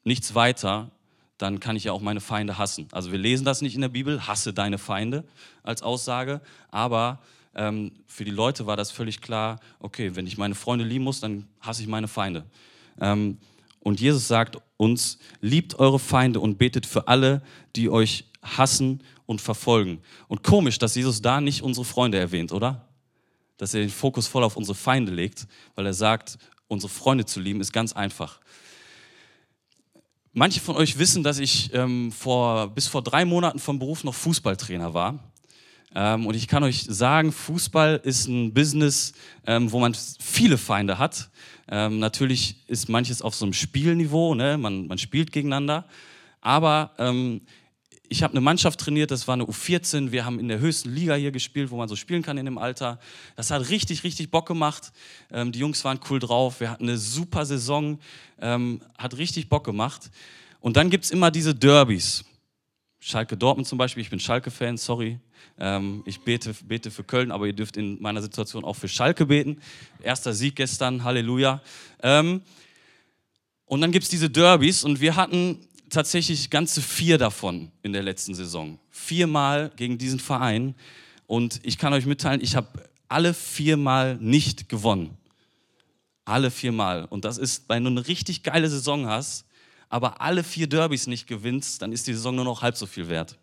nichts 0.04 0.34
weiter, 0.34 0.90
dann 1.38 1.60
kann 1.60 1.76
ich 1.76 1.84
ja 1.84 1.92
auch 1.92 2.00
meine 2.00 2.20
Feinde 2.20 2.58
hassen. 2.58 2.88
Also 2.92 3.12
wir 3.12 3.18
lesen 3.18 3.44
das 3.44 3.62
nicht 3.62 3.74
in 3.74 3.80
der 3.80 3.88
Bibel, 3.88 4.26
hasse 4.26 4.52
deine 4.52 4.78
Feinde 4.78 5.24
als 5.62 5.82
Aussage, 5.82 6.40
aber 6.70 7.20
ähm, 7.54 7.92
für 8.06 8.24
die 8.24 8.30
Leute 8.30 8.66
war 8.66 8.76
das 8.76 8.90
völlig 8.90 9.20
klar, 9.20 9.60
okay, 9.78 10.14
wenn 10.14 10.26
ich 10.26 10.38
meine 10.38 10.54
Freunde 10.54 10.84
lieben 10.84 11.04
muss, 11.04 11.20
dann 11.20 11.46
hasse 11.60 11.82
ich 11.82 11.88
meine 11.88 12.08
Feinde. 12.08 12.44
Ähm, 13.00 13.38
und 13.80 14.00
Jesus 14.00 14.28
sagt 14.28 14.58
uns, 14.76 15.18
liebt 15.40 15.78
eure 15.78 15.98
Feinde 15.98 16.40
und 16.40 16.58
betet 16.58 16.86
für 16.86 17.08
alle, 17.08 17.42
die 17.76 17.88
euch 17.88 18.24
hassen 18.42 19.02
und 19.26 19.40
verfolgen. 19.40 20.00
Und 20.28 20.42
komisch, 20.42 20.78
dass 20.78 20.94
Jesus 20.94 21.22
da 21.22 21.40
nicht 21.40 21.62
unsere 21.62 21.84
Freunde 21.84 22.18
erwähnt, 22.18 22.52
oder? 22.52 22.88
Dass 23.56 23.74
er 23.74 23.80
den 23.80 23.90
Fokus 23.90 24.26
voll 24.26 24.44
auf 24.44 24.56
unsere 24.56 24.74
Feinde 24.74 25.12
legt, 25.12 25.46
weil 25.74 25.86
er 25.86 25.94
sagt, 25.94 26.38
unsere 26.68 26.90
Freunde 26.90 27.24
zu 27.24 27.40
lieben 27.40 27.60
ist 27.60 27.72
ganz 27.72 27.92
einfach. 27.92 28.40
Manche 30.32 30.60
von 30.60 30.76
euch 30.76 30.98
wissen, 30.98 31.24
dass 31.24 31.38
ich 31.38 31.74
ähm, 31.74 32.12
vor, 32.12 32.68
bis 32.68 32.86
vor 32.86 33.02
drei 33.02 33.24
Monaten 33.24 33.58
vom 33.58 33.78
Beruf 33.78 34.04
noch 34.04 34.14
Fußballtrainer 34.14 34.94
war. 34.94 35.29
Ähm, 35.94 36.26
und 36.26 36.34
ich 36.36 36.46
kann 36.46 36.62
euch 36.62 36.84
sagen, 36.88 37.32
Fußball 37.32 38.00
ist 38.04 38.28
ein 38.28 38.54
Business, 38.54 39.12
ähm, 39.46 39.72
wo 39.72 39.80
man 39.80 39.94
viele 40.18 40.58
Feinde 40.58 40.98
hat. 40.98 41.30
Ähm, 41.68 41.98
natürlich 41.98 42.56
ist 42.68 42.88
manches 42.88 43.22
auf 43.22 43.34
so 43.34 43.44
einem 43.44 43.52
Spielniveau, 43.52 44.34
ne? 44.34 44.56
man, 44.58 44.86
man 44.86 44.98
spielt 44.98 45.32
gegeneinander. 45.32 45.86
Aber 46.40 46.92
ähm, 46.98 47.42
ich 48.08 48.24
habe 48.24 48.32
eine 48.32 48.40
Mannschaft 48.40 48.80
trainiert, 48.80 49.12
das 49.12 49.28
war 49.28 49.34
eine 49.34 49.44
U14. 49.44 50.10
Wir 50.10 50.24
haben 50.24 50.40
in 50.40 50.48
der 50.48 50.58
höchsten 50.58 50.92
Liga 50.92 51.14
hier 51.14 51.30
gespielt, 51.30 51.70
wo 51.70 51.76
man 51.76 51.88
so 51.88 51.94
spielen 51.94 52.22
kann 52.22 52.38
in 52.38 52.44
dem 52.44 52.58
Alter. 52.58 52.98
Das 53.36 53.52
hat 53.52 53.68
richtig, 53.68 54.02
richtig 54.02 54.32
Bock 54.32 54.46
gemacht. 54.46 54.92
Ähm, 55.30 55.52
die 55.52 55.60
Jungs 55.60 55.84
waren 55.84 56.00
cool 56.10 56.18
drauf. 56.18 56.58
Wir 56.58 56.70
hatten 56.70 56.84
eine 56.84 56.98
super 56.98 57.46
Saison, 57.46 58.00
ähm, 58.40 58.80
hat 58.98 59.16
richtig 59.16 59.48
Bock 59.48 59.64
gemacht. 59.64 60.10
Und 60.58 60.76
dann 60.76 60.90
gibt 60.90 61.04
es 61.04 61.12
immer 61.12 61.30
diese 61.30 61.54
Derbys. 61.54 62.24
Schalke 63.00 63.36
Dortmund 63.36 63.66
zum 63.66 63.78
Beispiel, 63.78 64.02
ich 64.02 64.10
bin 64.10 64.20
Schalke-Fan, 64.20 64.76
sorry. 64.76 65.18
Ähm, 65.58 66.02
ich 66.04 66.20
bete, 66.20 66.54
bete 66.64 66.90
für 66.90 67.02
Köln, 67.02 67.30
aber 67.30 67.46
ihr 67.46 67.54
dürft 67.54 67.78
in 67.78 68.00
meiner 68.00 68.20
Situation 68.20 68.62
auch 68.62 68.76
für 68.76 68.88
Schalke 68.88 69.24
beten. 69.26 69.58
Erster 70.02 70.34
Sieg 70.34 70.56
gestern, 70.56 71.02
Halleluja. 71.02 71.62
Ähm, 72.02 72.42
und 73.64 73.80
dann 73.80 73.90
gibt 73.90 74.04
es 74.04 74.10
diese 74.10 74.28
Derbys 74.28 74.84
und 74.84 75.00
wir 75.00 75.16
hatten 75.16 75.66
tatsächlich 75.88 76.50
ganze 76.50 76.82
vier 76.82 77.16
davon 77.16 77.72
in 77.82 77.94
der 77.94 78.02
letzten 78.02 78.34
Saison. 78.34 78.78
Viermal 78.90 79.70
gegen 79.76 79.96
diesen 79.96 80.20
Verein. 80.20 80.74
Und 81.26 81.60
ich 81.62 81.78
kann 81.78 81.92
euch 81.94 82.04
mitteilen, 82.04 82.42
ich 82.42 82.54
habe 82.54 82.68
alle 83.08 83.32
viermal 83.32 84.16
nicht 84.16 84.68
gewonnen. 84.68 85.16
Alle 86.26 86.50
viermal. 86.50 87.06
Und 87.06 87.24
das 87.24 87.38
ist, 87.38 87.68
wenn 87.68 87.84
du 87.84 87.90
eine 87.90 88.06
richtig 88.06 88.42
geile 88.42 88.68
Saison 88.68 89.06
hast, 89.06 89.46
aber 89.90 90.20
alle 90.22 90.42
vier 90.44 90.68
Derbys 90.68 91.06
nicht 91.06 91.26
gewinnst, 91.26 91.82
dann 91.82 91.92
ist 91.92 92.06
die 92.06 92.14
Saison 92.14 92.34
nur 92.34 92.44
noch 92.44 92.62
halb 92.62 92.76
so 92.76 92.86
viel 92.86 93.08
wert. 93.08 93.36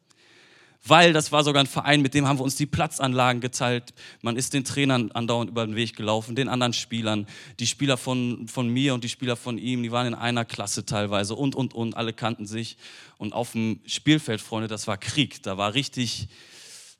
Weil 0.86 1.12
das 1.12 1.32
war 1.32 1.44
sogar 1.44 1.62
ein 1.62 1.68
Verein, 1.68 2.02
mit 2.02 2.14
dem 2.14 2.28
haben 2.28 2.40
wir 2.40 2.44
uns 2.44 2.56
die 2.56 2.66
Platzanlagen 2.66 3.42
geteilt. 3.42 3.94
Man 4.22 4.38
ist 4.38 4.54
den 4.54 4.64
Trainern 4.64 5.12
andauernd 5.12 5.50
über 5.50 5.66
den 5.66 5.76
Weg 5.76 5.98
gelaufen, 5.98 6.36
den 6.36 6.48
anderen 6.48 6.72
Spielern. 6.72 7.28
Die 7.60 7.68
Spieler 7.68 7.98
von, 7.98 8.48
von 8.48 8.70
mir 8.70 8.94
und 8.94 9.04
die 9.04 9.10
Spieler 9.10 9.36
von 9.36 9.58
ihm, 9.58 9.84
die 9.84 9.92
waren 9.92 10.08
in 10.08 10.16
einer 10.16 10.46
Klasse 10.46 10.86
teilweise 10.86 11.36
und, 11.36 11.56
und, 11.56 11.74
und. 11.74 11.98
Alle 11.98 12.14
kannten 12.14 12.46
sich. 12.46 12.78
Und 13.18 13.34
auf 13.34 13.52
dem 13.52 13.82
Spielfeld, 13.86 14.40
Freunde, 14.40 14.70
das 14.70 14.88
war 14.88 14.98
Krieg. 14.98 15.44
Da 15.44 15.58
war 15.58 15.74
richtig, 15.74 16.30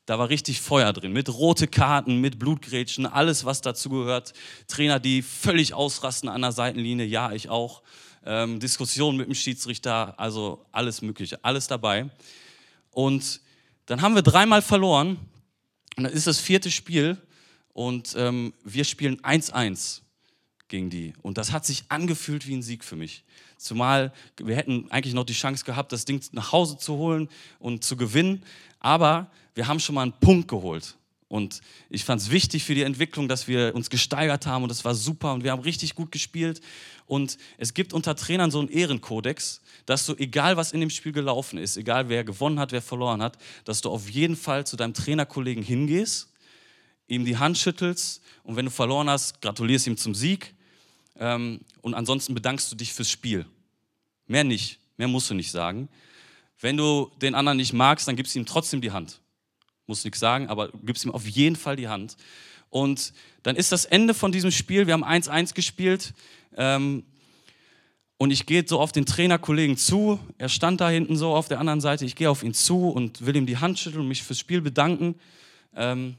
da 0.04 0.18
war 0.18 0.28
richtig 0.28 0.60
Feuer 0.60 0.92
drin. 0.92 1.12
Mit 1.12 1.30
rote 1.30 1.66
Karten, 1.66 2.20
mit 2.20 2.38
Blutgrätschen, 2.38 3.06
alles, 3.06 3.46
was 3.46 3.62
dazugehört. 3.62 4.34
Trainer, 4.66 5.00
die 5.00 5.22
völlig 5.22 5.72
ausrasten 5.72 6.28
an 6.28 6.42
der 6.42 6.52
Seitenlinie. 6.52 7.06
Ja, 7.06 7.32
ich 7.32 7.48
auch 7.48 7.82
ähm, 8.28 8.60
Diskussionen 8.60 9.16
mit 9.16 9.26
dem 9.26 9.34
Schiedsrichter, 9.34 10.14
also 10.20 10.64
alles 10.70 11.00
Mögliche, 11.00 11.42
alles 11.42 11.66
dabei. 11.66 12.10
Und 12.90 13.40
dann 13.86 14.02
haben 14.02 14.14
wir 14.14 14.22
dreimal 14.22 14.60
verloren 14.60 15.18
und 15.96 16.04
dann 16.04 16.12
ist 16.12 16.26
das 16.26 16.38
vierte 16.38 16.70
Spiel 16.70 17.16
und 17.72 18.14
ähm, 18.18 18.52
wir 18.64 18.84
spielen 18.84 19.16
1-1. 19.22 20.02
gegen 20.68 20.90
die. 20.90 21.14
Und 21.22 21.38
das 21.38 21.52
hat 21.52 21.64
sich 21.64 21.84
angefühlt 21.88 22.46
wie 22.46 22.54
ein 22.54 22.62
Sieg 22.62 22.84
für 22.84 22.96
mich. 22.96 23.24
Zumal 23.56 24.12
wir 24.36 24.54
hätten 24.54 24.90
eigentlich 24.90 25.14
noch 25.14 25.24
die 25.24 25.32
Chance 25.32 25.64
gehabt, 25.64 25.90
das 25.92 26.04
Ding 26.04 26.22
nach 26.32 26.52
Hause 26.52 26.76
zu 26.76 26.96
holen 26.96 27.28
und 27.58 27.82
zu 27.82 27.96
gewinnen. 27.96 28.44
Aber 28.78 29.30
wir 29.54 29.66
haben 29.66 29.80
schon 29.80 29.94
mal 29.94 30.02
einen 30.02 30.20
Punkt 30.20 30.48
geholt. 30.48 30.98
Und 31.28 31.60
ich 31.90 32.04
fand 32.04 32.22
es 32.22 32.30
wichtig 32.30 32.64
für 32.64 32.74
die 32.74 32.82
Entwicklung, 32.82 33.28
dass 33.28 33.48
wir 33.48 33.74
uns 33.74 33.90
gesteigert 33.90 34.46
haben 34.46 34.64
und 34.64 34.70
es 34.70 34.84
war 34.84 34.94
super 34.94 35.34
und 35.34 35.44
wir 35.44 35.52
haben 35.52 35.62
richtig 35.62 35.94
gut 35.94 36.10
gespielt. 36.10 36.62
Und 37.08 37.38
es 37.56 37.72
gibt 37.72 37.94
unter 37.94 38.14
Trainern 38.14 38.50
so 38.50 38.60
einen 38.60 38.68
Ehrenkodex, 38.68 39.62
dass 39.86 40.04
du, 40.04 40.14
egal 40.16 40.58
was 40.58 40.72
in 40.72 40.80
dem 40.80 40.90
Spiel 40.90 41.12
gelaufen 41.12 41.58
ist, 41.58 41.78
egal 41.78 42.10
wer 42.10 42.22
gewonnen 42.22 42.60
hat, 42.60 42.70
wer 42.70 42.82
verloren 42.82 43.22
hat, 43.22 43.38
dass 43.64 43.80
du 43.80 43.90
auf 43.90 44.10
jeden 44.10 44.36
Fall 44.36 44.66
zu 44.66 44.76
deinem 44.76 44.92
Trainerkollegen 44.92 45.62
hingehst, 45.62 46.28
ihm 47.06 47.24
die 47.24 47.38
Hand 47.38 47.56
schüttelst 47.56 48.22
und 48.44 48.56
wenn 48.56 48.66
du 48.66 48.70
verloren 48.70 49.08
hast, 49.08 49.40
gratulierst 49.40 49.86
ihm 49.86 49.96
zum 49.96 50.14
Sieg 50.14 50.54
ähm, 51.16 51.60
und 51.80 51.94
ansonsten 51.94 52.34
bedankst 52.34 52.70
du 52.70 52.76
dich 52.76 52.92
fürs 52.92 53.10
Spiel. 53.10 53.46
Mehr 54.26 54.44
nicht, 54.44 54.78
mehr 54.98 55.08
musst 55.08 55.30
du 55.30 55.34
nicht 55.34 55.50
sagen. 55.50 55.88
Wenn 56.60 56.76
du 56.76 57.10
den 57.22 57.34
anderen 57.34 57.56
nicht 57.56 57.72
magst, 57.72 58.06
dann 58.06 58.16
gibst 58.16 58.34
du 58.34 58.38
ihm 58.38 58.46
trotzdem 58.46 58.82
die 58.82 58.90
Hand. 58.90 59.20
Muss 59.86 60.04
nichts 60.04 60.20
sagen, 60.20 60.48
aber 60.48 60.68
gibst 60.82 61.06
ihm 61.06 61.12
auf 61.12 61.26
jeden 61.26 61.56
Fall 61.56 61.76
die 61.76 61.88
Hand. 61.88 62.18
Und 62.68 63.14
dann 63.42 63.56
ist 63.56 63.72
das 63.72 63.86
Ende 63.86 64.12
von 64.12 64.32
diesem 64.32 64.50
Spiel. 64.50 64.86
Wir 64.86 64.92
haben 64.92 65.04
1-1 65.04 65.54
gespielt. 65.54 66.12
Ähm, 66.56 67.04
und 68.16 68.32
ich 68.32 68.46
gehe 68.46 68.64
so 68.66 68.80
auf 68.80 68.90
den 68.90 69.06
Trainerkollegen 69.06 69.76
zu. 69.76 70.18
Er 70.38 70.48
stand 70.48 70.80
da 70.80 70.90
hinten 70.90 71.16
so 71.16 71.34
auf 71.34 71.46
der 71.46 71.60
anderen 71.60 71.80
Seite. 71.80 72.04
Ich 72.04 72.16
gehe 72.16 72.28
auf 72.28 72.42
ihn 72.42 72.52
zu 72.52 72.88
und 72.88 73.24
will 73.24 73.36
ihm 73.36 73.46
die 73.46 73.58
Hand 73.58 73.78
schütteln 73.78 74.02
und 74.02 74.08
mich 74.08 74.24
fürs 74.24 74.40
Spiel 74.40 74.60
bedanken. 74.60 75.14
Ähm, 75.76 76.16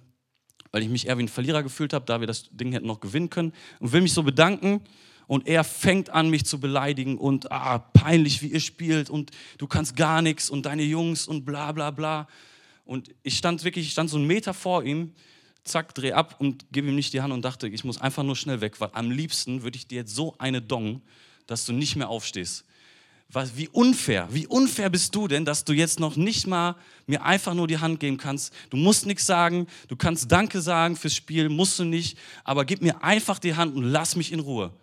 weil 0.71 0.83
ich 0.83 0.89
mich 0.89 1.07
eher 1.07 1.17
wie 1.17 1.23
ein 1.23 1.29
Verlierer 1.29 1.63
gefühlt 1.63 1.93
habe, 1.93 2.05
da 2.05 2.19
wir 2.19 2.27
das 2.27 2.49
Ding 2.51 2.71
hätten 2.71 2.87
noch 2.87 3.01
gewinnen 3.01 3.29
können. 3.29 3.53
Und 3.79 3.91
will 3.91 4.01
mich 4.01 4.13
so 4.13 4.23
bedanken. 4.23 4.81
Und 5.27 5.45
er 5.47 5.63
fängt 5.63 6.09
an, 6.09 6.29
mich 6.29 6.45
zu 6.45 6.59
beleidigen 6.59 7.17
und 7.17 7.51
ah, 7.51 7.77
peinlich, 7.77 8.41
wie 8.41 8.47
ihr 8.47 8.59
spielt 8.59 9.11
und 9.11 9.29
du 9.59 9.67
kannst 9.67 9.95
gar 9.95 10.23
nichts 10.23 10.49
und 10.49 10.65
deine 10.65 10.81
Jungs 10.81 11.27
und 11.27 11.45
bla 11.45 11.71
bla 11.71 11.91
bla. 11.91 12.27
Und 12.83 13.13
ich 13.21 13.37
stand 13.37 13.63
wirklich, 13.63 13.85
ich 13.85 13.91
stand 13.91 14.09
so 14.09 14.17
einen 14.17 14.25
Meter 14.25 14.55
vor 14.55 14.83
ihm, 14.83 15.13
zack, 15.63 15.93
dreh 15.95 16.13
ab 16.13 16.35
und 16.39 16.71
gebe 16.71 16.87
ihm 16.87 16.95
nicht 16.95 17.13
die 17.13 17.21
Hand 17.21 17.33
und 17.33 17.43
dachte, 17.43 17.67
ich 17.67 17.83
muss 17.83 17.99
einfach 17.99 18.23
nur 18.23 18.35
schnell 18.35 18.61
weg, 18.61 18.79
weil 18.79 18.89
am 18.93 19.11
liebsten 19.11 19.63
würde 19.63 19.77
ich 19.77 19.87
dir 19.87 19.97
jetzt 19.97 20.15
so 20.15 20.35
eine 20.37 20.61
dongen, 20.61 21.01
dass 21.47 21.65
du 21.65 21.73
nicht 21.73 21.95
mehr 21.95 22.09
aufstehst. 22.09 22.65
Was, 23.31 23.55
wie 23.55 23.67
unfair, 23.67 24.27
wie 24.31 24.47
unfair 24.47 24.89
bist 24.89 25.13
du 25.13 25.27
denn, 25.27 25.45
dass 25.45 25.63
du 25.63 25.73
jetzt 25.73 25.99
noch 25.99 26.15
nicht 26.15 26.47
mal 26.47 26.75
mir 27.05 27.23
einfach 27.23 27.53
nur 27.53 27.67
die 27.67 27.77
Hand 27.77 27.99
geben 27.99 28.17
kannst? 28.17 28.51
Du 28.71 28.77
musst 28.77 29.05
nichts 29.05 29.27
sagen, 29.27 29.67
du 29.87 29.95
kannst 29.95 30.31
Danke 30.31 30.61
sagen 30.61 30.95
fürs 30.95 31.15
Spiel, 31.15 31.47
musst 31.47 31.77
du 31.77 31.83
nicht, 31.83 32.17
aber 32.43 32.65
gib 32.65 32.81
mir 32.81 33.03
einfach 33.03 33.37
die 33.37 33.55
Hand 33.55 33.75
und 33.75 33.83
lass 33.83 34.15
mich 34.15 34.31
in 34.31 34.39
Ruhe. 34.39 34.73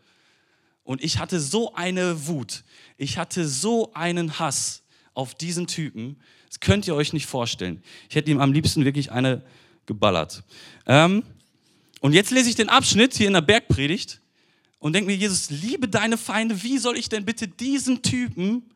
Und 0.85 1.03
ich 1.03 1.19
hatte 1.19 1.41
so 1.41 1.75
eine 1.75 2.29
Wut, 2.29 2.63
ich 2.97 3.19
hatte 3.19 3.49
so 3.49 3.93
einen 3.95 4.39
Hass 4.39 4.85
auf 5.13 5.35
diesen 5.35 5.67
Typen, 5.67 6.21
das 6.47 6.61
könnt 6.61 6.87
ihr 6.87 6.95
euch 6.95 7.13
nicht 7.13 7.27
vorstellen. 7.27 7.83
Ich 8.09 8.15
hätte 8.15 8.31
ihm 8.31 8.41
am 8.41 8.53
liebsten 8.53 8.85
wirklich 8.85 9.11
eine 9.11 9.43
geballert. 9.87 10.43
Ähm, 10.87 11.23
und 12.01 12.13
jetzt 12.13 12.31
lese 12.31 12.49
ich 12.49 12.55
den 12.55 12.69
Abschnitt 12.69 13.15
hier 13.15 13.27
in 13.27 13.33
der 13.33 13.41
Bergpredigt 13.41 14.21
und 14.79 14.93
denke 14.93 15.11
mir, 15.11 15.17
Jesus, 15.17 15.51
liebe 15.51 15.89
deine 15.89 16.19
Feinde, 16.19 16.63
wie 16.63 16.79
soll 16.79 16.97
ich 16.97 17.09
denn 17.09 17.25
bitte 17.25 17.49
diesen 17.49 18.03
Typen, 18.03 18.71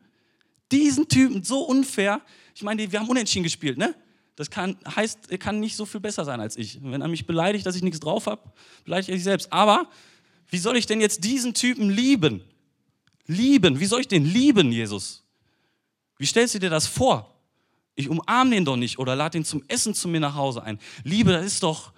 diesen 0.71 1.07
Typen 1.07 1.43
so 1.43 1.61
unfair, 1.61 2.21
ich 2.55 2.63
meine, 2.63 2.91
wir 2.91 2.99
haben 2.99 3.09
unentschieden 3.09 3.43
gespielt, 3.43 3.77
ne? 3.77 3.95
Das 4.35 4.49
kann, 4.49 4.77
heißt, 4.95 5.29
er 5.29 5.37
kann 5.37 5.59
nicht 5.59 5.75
so 5.75 5.85
viel 5.85 5.99
besser 5.99 6.25
sein 6.25 6.39
als 6.39 6.57
ich. 6.57 6.79
Wenn 6.81 7.01
er 7.01 7.07
mich 7.07 7.27
beleidigt, 7.27 7.65
dass 7.65 7.75
ich 7.75 7.83
nichts 7.83 7.99
drauf 7.99 8.25
habe, 8.25 8.41
beleidige 8.85 9.11
ich 9.11 9.17
mich 9.17 9.23
selbst. 9.23 9.51
Aber 9.53 9.89
wie 10.49 10.57
soll 10.57 10.77
ich 10.77 10.85
denn 10.85 10.99
jetzt 10.99 11.23
diesen 11.23 11.53
Typen 11.53 11.89
lieben? 11.89 12.43
Lieben, 13.27 13.79
wie 13.79 13.85
soll 13.85 14.01
ich 14.01 14.07
den 14.07 14.25
lieben, 14.25 14.71
Jesus? 14.71 15.23
Wie 16.17 16.25
stellst 16.25 16.55
du 16.55 16.59
dir 16.59 16.69
das 16.69 16.87
vor? 16.87 17.30
Ich 18.01 18.09
umarme 18.09 18.51
den 18.51 18.65
doch 18.65 18.75
nicht 18.75 18.99
oder 18.99 19.15
lade 19.15 19.37
ihn 19.37 19.45
zum 19.45 19.63
Essen 19.67 19.93
zu 19.93 20.07
mir 20.07 20.19
nach 20.19 20.35
Hause 20.35 20.63
ein. 20.63 20.79
Liebe, 21.03 21.31
das 21.31 21.45
ist 21.45 21.63
doch, 21.63 21.93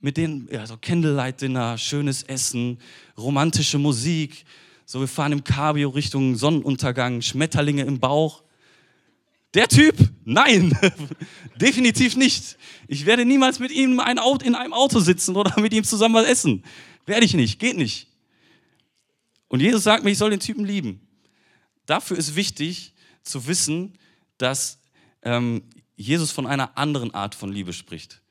mit 0.00 0.16
den, 0.16 0.48
ja, 0.50 0.66
so 0.66 0.76
Candlelight-Dinner, 0.76 1.76
schönes 1.76 2.22
Essen, 2.22 2.78
romantische 3.18 3.78
Musik. 3.78 4.44
So, 4.86 5.00
wir 5.00 5.08
fahren 5.08 5.32
im 5.32 5.44
Cabrio 5.44 5.90
Richtung 5.90 6.36
Sonnenuntergang, 6.36 7.20
Schmetterlinge 7.20 7.82
im 7.82 8.00
Bauch. 8.00 8.42
Der 9.54 9.68
Typ, 9.68 9.96
nein, 10.24 10.76
definitiv 11.60 12.16
nicht. 12.16 12.56
Ich 12.88 13.04
werde 13.04 13.24
niemals 13.24 13.58
mit 13.58 13.72
ihm 13.72 14.00
in 14.44 14.54
einem 14.54 14.72
Auto 14.72 15.00
sitzen 15.00 15.36
oder 15.36 15.60
mit 15.60 15.74
ihm 15.74 15.84
zusammen 15.84 16.14
was 16.14 16.26
essen. 16.26 16.64
Werde 17.04 17.26
ich 17.26 17.34
nicht, 17.34 17.58
geht 17.58 17.76
nicht. 17.76 18.08
Und 19.48 19.60
Jesus 19.60 19.82
sagt 19.82 20.04
mir, 20.04 20.10
ich 20.10 20.18
soll 20.18 20.30
den 20.30 20.40
Typen 20.40 20.64
lieben. 20.64 21.00
Dafür 21.84 22.16
ist 22.16 22.36
wichtig 22.36 22.94
zu 23.22 23.46
wissen, 23.48 23.98
dass 24.38 24.79
ähm, 25.22 25.62
Jesus 25.96 26.30
von 26.30 26.46
einer 26.46 26.76
anderen 26.78 27.12
Art 27.12 27.34
von 27.34 27.52
Liebe 27.52 27.72
spricht. 27.72 28.22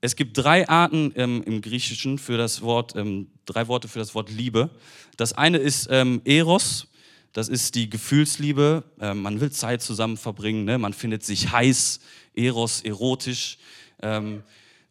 Es 0.00 0.16
gibt 0.16 0.36
drei 0.36 0.68
Arten 0.68 1.12
ähm, 1.14 1.42
im 1.44 1.60
Griechischen 1.60 2.18
für 2.18 2.36
das 2.36 2.62
Wort, 2.62 2.96
ähm, 2.96 3.28
drei 3.44 3.68
Worte 3.68 3.86
für 3.86 3.98
das 3.98 4.14
Wort 4.14 4.30
Liebe. 4.30 4.70
Das 5.16 5.32
eine 5.32 5.58
ist 5.58 5.88
ähm, 5.90 6.22
Eros, 6.24 6.88
das 7.32 7.48
ist 7.48 7.74
die 7.74 7.88
Gefühlsliebe. 7.88 8.84
Ähm, 9.00 9.22
man 9.22 9.40
will 9.40 9.52
Zeit 9.52 9.82
zusammen 9.82 10.16
verbringen, 10.16 10.64
ne? 10.64 10.78
man 10.78 10.92
findet 10.92 11.24
sich 11.24 11.52
heiß, 11.52 12.00
Eros, 12.34 12.80
erotisch. 12.80 13.58
Ähm, 14.02 14.42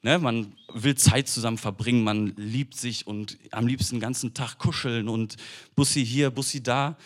ne? 0.01 0.17
Man 0.17 0.55
will 0.73 0.95
Zeit 0.95 1.27
zusammen 1.27 1.57
verbringen, 1.57 2.03
man 2.03 2.33
liebt 2.37 2.75
sich 2.75 3.05
und 3.05 3.37
am 3.51 3.67
liebsten 3.67 3.95
den 3.95 4.01
ganzen 4.01 4.33
Tag 4.33 4.57
kuscheln 4.57 5.09
und 5.09 5.35
Bussi 5.75 6.05
hier, 6.05 6.29
Bussi 6.29 6.63
da. 6.63 6.97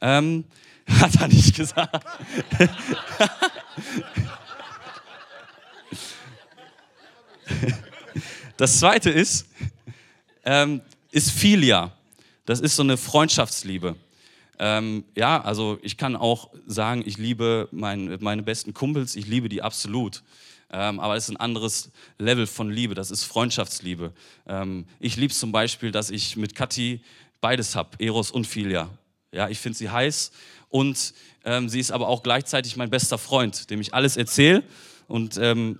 Ähm, 0.00 0.44
hat 1.00 1.20
er 1.20 1.28
nicht 1.28 1.54
gesagt. 1.54 2.04
Das 8.56 8.78
zweite 8.78 9.08
ist, 9.10 9.46
ähm, 10.44 10.82
ist 11.10 11.30
Philia. 11.30 11.92
Das 12.44 12.60
ist 12.60 12.76
so 12.76 12.82
eine 12.82 12.96
Freundschaftsliebe. 12.96 13.96
Ähm, 14.58 15.04
ja, 15.16 15.40
also 15.40 15.78
ich 15.80 15.96
kann 15.96 16.14
auch 16.14 16.50
sagen, 16.66 17.02
ich 17.06 17.16
liebe 17.16 17.68
mein, 17.72 18.18
meine 18.20 18.42
besten 18.42 18.74
Kumpels, 18.74 19.16
ich 19.16 19.26
liebe 19.26 19.48
die 19.48 19.62
absolut. 19.62 20.22
Ähm, 20.70 21.00
aber 21.00 21.16
es 21.16 21.24
ist 21.24 21.30
ein 21.30 21.38
anderes 21.38 21.90
Level 22.18 22.46
von 22.46 22.70
Liebe, 22.70 22.94
das 22.94 23.10
ist 23.10 23.24
Freundschaftsliebe. 23.24 24.12
Ähm, 24.46 24.84
ich 25.00 25.16
liebe 25.16 25.32
zum 25.32 25.52
Beispiel, 25.52 25.90
dass 25.90 26.10
ich 26.10 26.36
mit 26.36 26.54
Kathi 26.54 27.00
beides 27.40 27.74
habe, 27.74 27.90
Eros 27.98 28.30
und 28.30 28.46
Philia. 28.46 28.90
Ja, 29.32 29.48
ich 29.48 29.58
finde 29.58 29.78
sie 29.78 29.88
heiß 29.88 30.30
und 30.70 31.12
ähm, 31.44 31.68
sie 31.68 31.80
ist 31.80 31.90
aber 31.90 32.08
auch 32.08 32.22
gleichzeitig 32.22 32.76
mein 32.76 32.90
bester 32.90 33.18
Freund, 33.18 33.70
dem 33.70 33.80
ich 33.80 33.92
alles 33.92 34.16
erzähle 34.16 34.64
und 35.08 35.36
ähm, 35.36 35.78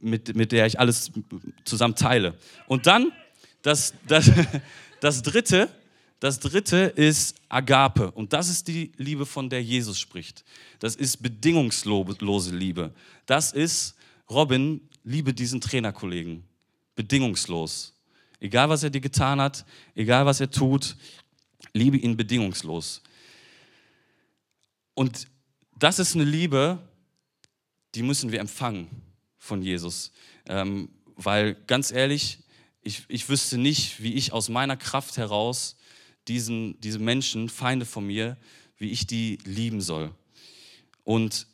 mit, 0.00 0.34
mit 0.34 0.52
der 0.52 0.66
ich 0.66 0.80
alles 0.80 1.10
zusammen 1.64 1.94
teile. 1.94 2.34
Und 2.66 2.86
dann 2.86 3.12
das, 3.62 3.94
das, 4.06 4.30
das 5.00 5.22
dritte, 5.22 5.68
das 6.20 6.38
dritte 6.38 6.76
ist 6.76 7.36
Agape. 7.48 8.10
Und 8.12 8.32
das 8.32 8.48
ist 8.48 8.68
die 8.68 8.92
Liebe, 8.96 9.26
von 9.26 9.50
der 9.50 9.62
Jesus 9.62 9.98
spricht. 9.98 10.44
Das 10.78 10.94
ist 10.94 11.22
bedingungslose 11.22 12.54
Liebe. 12.54 12.94
Das 13.26 13.52
ist, 13.52 13.94
Robin, 14.30 14.80
liebe 15.02 15.34
diesen 15.34 15.60
Trainerkollegen. 15.60 16.44
Bedingungslos. 16.94 17.94
Egal, 18.38 18.68
was 18.68 18.82
er 18.82 18.90
dir 18.90 19.00
getan 19.00 19.40
hat, 19.40 19.64
egal, 19.94 20.26
was 20.26 20.40
er 20.40 20.50
tut, 20.50 20.96
liebe 21.72 21.96
ihn 21.96 22.16
bedingungslos. 22.16 23.02
Und 24.94 25.26
das 25.76 25.98
ist 25.98 26.14
eine 26.14 26.24
Liebe, 26.24 26.78
die 27.94 28.02
müssen 28.02 28.32
wir 28.32 28.40
empfangen 28.40 28.88
von 29.38 29.62
Jesus. 29.62 30.12
Ähm, 30.46 30.88
weil 31.16 31.54
ganz 31.66 31.90
ehrlich, 31.90 32.38
ich, 32.82 33.04
ich 33.08 33.28
wüsste 33.28 33.58
nicht, 33.58 34.02
wie 34.02 34.14
ich 34.14 34.32
aus 34.32 34.48
meiner 34.48 34.76
Kraft 34.76 35.16
heraus 35.16 35.76
diesen, 36.28 36.80
diese 36.80 36.98
Menschen, 36.98 37.48
Feinde 37.48 37.86
von 37.86 38.06
mir, 38.06 38.36
wie 38.76 38.90
ich 38.90 39.06
die 39.06 39.38
lieben 39.44 39.80
soll. 39.80 40.12
Und 41.02 41.46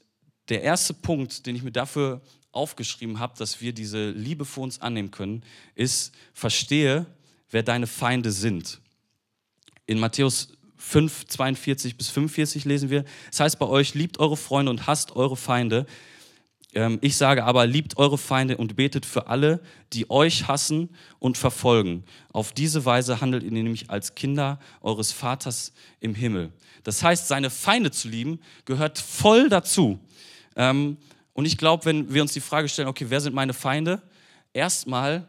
der 0.49 0.63
erste 0.63 0.95
Punkt, 0.95 1.47
den 1.47 1.57
ich 1.57 1.63
mir 1.63 1.73
dafür 1.73 2.21
aufgeschrieben 2.53 3.19
habe, 3.19 3.39
dass 3.39 3.61
wir 3.61 3.73
diese 3.73 4.11
Liebe 4.11 4.45
für 4.45 4.61
uns 4.61 4.81
annehmen 4.81 5.11
können, 5.11 5.45
ist, 5.75 6.13
verstehe, 6.33 7.07
wer 7.51 7.63
deine 7.63 7.87
Feinde 7.87 8.33
sind. 8.33 8.81
In 9.87 9.99
Matthäus 9.99 10.49
5, 10.81 11.27
42 11.27 11.97
bis 11.97 12.09
45 12.09 12.65
lesen 12.65 12.91
wir, 12.91 13.05
das 13.31 13.41
heißt 13.41 13.59
bei 13.59 13.67
euch, 13.67 13.95
liebt 13.95 14.19
eure 14.19 14.37
Freunde 14.37 14.71
und 14.71 14.87
hasst 14.87 15.15
eure 15.15 15.37
Feinde. 15.37 15.87
Ähm, 16.75 16.99
ich 17.01 17.17
sage 17.17 17.45
aber, 17.45 17.67
liebt 17.67 17.97
eure 17.99 18.19
Feinde 18.19 18.57
und 18.57 18.77
betet 18.77 19.07
für 19.07 19.27
alle, 19.29 19.61
die 19.93 20.11
euch 20.11 20.49
hassen 20.49 20.91
und 21.19 21.39
verfolgen. 21.39 22.05
Auf 22.33 22.53
diese 22.53 22.85
Weise 22.85 23.21
handelt 23.21 23.43
ihr 23.43 23.51
nämlich 23.51 23.91
als 23.91 24.15
Kinder 24.15 24.59
eures 24.81 25.13
Vaters 25.13 25.73
im 26.01 26.15
Himmel. 26.15 26.53
Das 26.83 27.03
heißt, 27.03 27.29
seine 27.29 27.51
Feinde 27.51 27.91
zu 27.91 28.09
lieben, 28.09 28.41
gehört 28.65 28.99
voll 28.99 29.49
dazu. 29.49 30.01
Ähm, 30.57 30.97
und 31.33 31.45
ich 31.45 31.59
glaube, 31.59 31.85
wenn 31.85 32.13
wir 32.13 32.23
uns 32.23 32.33
die 32.33 32.41
Frage 32.41 32.69
stellen, 32.69 32.89
okay, 32.89 33.07
wer 33.09 33.21
sind 33.21 33.35
meine 33.35 33.55
Feinde? 33.55 34.03
Erstmal 34.53 35.29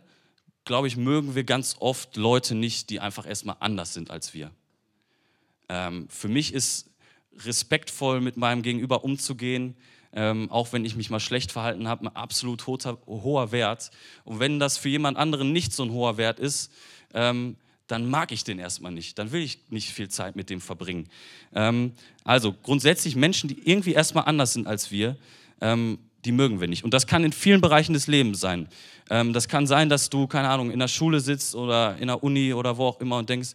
glaube 0.66 0.88
ich, 0.88 0.98
mögen 0.98 1.36
wir 1.36 1.44
ganz 1.44 1.76
oft 1.80 2.16
Leute 2.16 2.56
nicht, 2.56 2.90
die 2.90 3.00
einfach 3.00 3.28
erstmal 3.28 3.58
anders 3.60 3.94
sind 3.94 4.12
als 4.12 4.34
wir. 4.34 4.52
Ähm, 5.72 6.08
für 6.10 6.28
mich 6.28 6.54
ist 6.54 6.90
respektvoll 7.46 8.20
mit 8.20 8.36
meinem 8.36 8.62
Gegenüber 8.62 9.06
umzugehen, 9.06 9.76
ähm, 10.14 10.52
auch 10.52 10.74
wenn 10.74 10.84
ich 10.84 10.98
mich 10.98 11.10
mal 11.10 11.22
schlecht 11.22 11.54
verhalten 11.54 11.88
habe, 11.88 12.06
ein 12.06 12.16
absolut 12.16 12.68
hoher, 12.68 12.98
hoher 13.08 13.54
Wert. 13.54 13.90
Und 14.26 14.40
wenn 14.40 14.60
das 14.60 14.78
für 14.78 14.90
jemand 14.90 15.18
anderen 15.18 15.54
nicht 15.54 15.72
so 15.72 15.84
ein 15.84 15.92
hoher 15.92 16.18
Wert 16.18 16.40
ist, 16.40 16.72
ähm, 17.14 17.56
dann 17.88 18.10
mag 18.10 18.34
ich 18.34 18.44
den 18.44 18.60
erstmal 18.60 18.92
nicht. 18.92 19.18
Dann 19.18 19.32
will 19.32 19.42
ich 19.42 19.60
nicht 19.70 19.92
viel 19.92 20.10
Zeit 20.10 20.36
mit 20.36 20.50
dem 20.50 20.60
verbringen. 20.60 21.08
Ähm, 21.56 21.94
also 22.26 22.54
grundsätzlich 22.54 23.16
Menschen, 23.16 23.48
die 23.48 23.62
irgendwie 23.64 23.94
erstmal 23.94 24.26
anders 24.26 24.52
sind 24.52 24.68
als 24.68 24.92
wir, 24.92 25.16
ähm, 25.62 26.00
die 26.26 26.34
mögen 26.34 26.60
wir 26.60 26.68
nicht. 26.68 26.84
Und 26.84 26.94
das 26.94 27.08
kann 27.08 27.24
in 27.24 27.32
vielen 27.32 27.62
Bereichen 27.62 27.94
des 27.94 28.08
Lebens 28.08 28.42
sein. 28.42 28.68
Ähm, 29.10 29.32
das 29.32 29.48
kann 29.48 29.68
sein, 29.68 29.88
dass 29.88 30.10
du, 30.10 30.28
keine 30.28 30.50
Ahnung, 30.50 30.72
in 30.72 30.80
der 30.80 30.90
Schule 30.90 31.22
sitzt 31.22 31.56
oder 31.56 31.98
in 31.98 32.08
der 32.08 32.22
Uni 32.22 32.54
oder 32.54 32.78
wo 32.78 32.88
auch 32.88 33.00
immer 33.00 33.18
und 33.18 33.30
denkst, 33.30 33.52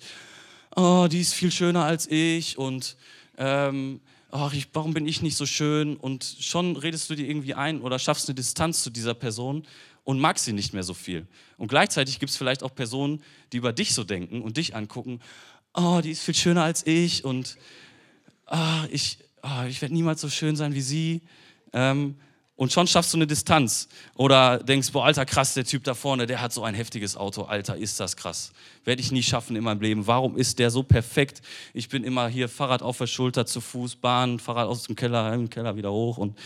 oh, 0.76 1.08
die 1.10 1.20
ist 1.20 1.34
viel 1.34 1.50
schöner 1.50 1.84
als 1.84 2.06
ich 2.08 2.58
und 2.58 2.96
ähm, 3.38 4.00
ach, 4.30 4.52
ich, 4.52 4.68
warum 4.72 4.94
bin 4.94 5.06
ich 5.08 5.22
nicht 5.22 5.36
so 5.36 5.46
schön? 5.46 5.96
Und 5.96 6.36
schon 6.40 6.76
redest 6.76 7.10
du 7.10 7.14
dir 7.14 7.26
irgendwie 7.26 7.54
ein 7.54 7.80
oder 7.80 7.98
schaffst 7.98 8.28
eine 8.28 8.34
Distanz 8.34 8.82
zu 8.82 8.90
dieser 8.90 9.14
Person 9.14 9.66
und 10.04 10.20
magst 10.20 10.44
sie 10.44 10.52
nicht 10.52 10.72
mehr 10.74 10.82
so 10.82 10.94
viel. 10.94 11.26
Und 11.56 11.68
gleichzeitig 11.68 12.20
gibt 12.20 12.30
es 12.30 12.36
vielleicht 12.36 12.62
auch 12.62 12.74
Personen, 12.74 13.22
die 13.52 13.56
über 13.56 13.72
dich 13.72 13.94
so 13.94 14.04
denken 14.04 14.42
und 14.42 14.56
dich 14.58 14.76
angucken, 14.76 15.20
oh, 15.74 16.00
die 16.02 16.10
ist 16.10 16.22
viel 16.22 16.34
schöner 16.34 16.62
als 16.62 16.86
ich 16.86 17.24
und 17.24 17.56
oh, 18.46 18.84
ich, 18.90 19.18
oh, 19.42 19.64
ich 19.68 19.80
werde 19.80 19.94
niemals 19.94 20.20
so 20.20 20.28
schön 20.28 20.56
sein 20.56 20.74
wie 20.74 20.82
sie. 20.82 21.22
Ähm, 21.72 22.16
und 22.56 22.72
schon 22.72 22.86
schaffst 22.86 23.12
du 23.12 23.18
eine 23.18 23.26
Distanz. 23.26 23.86
Oder 24.14 24.58
denkst, 24.58 24.90
boah, 24.90 25.04
alter, 25.04 25.26
krass, 25.26 25.52
der 25.52 25.64
Typ 25.64 25.84
da 25.84 25.94
vorne, 25.94 26.26
der 26.26 26.40
hat 26.40 26.54
so 26.54 26.64
ein 26.64 26.74
heftiges 26.74 27.14
Auto. 27.14 27.42
Alter, 27.42 27.76
ist 27.76 28.00
das 28.00 28.16
krass. 28.16 28.52
Werde 28.84 29.02
ich 29.02 29.12
nie 29.12 29.22
schaffen 29.22 29.56
in 29.56 29.62
meinem 29.62 29.82
Leben. 29.82 30.06
Warum 30.06 30.38
ist 30.38 30.58
der 30.58 30.70
so 30.70 30.82
perfekt? 30.82 31.42
Ich 31.74 31.90
bin 31.90 32.02
immer 32.02 32.28
hier 32.28 32.48
Fahrrad 32.48 32.80
auf 32.80 32.96
der 32.96 33.06
Schulter, 33.06 33.44
zu 33.44 33.60
Fuß, 33.60 33.96
Bahn, 33.96 34.38
Fahrrad 34.38 34.68
aus 34.68 34.84
dem 34.84 34.96
Keller, 34.96 35.34
im 35.34 35.50
Keller 35.50 35.76
wieder 35.76 35.92
hoch. 35.92 36.16
Und, 36.16 36.38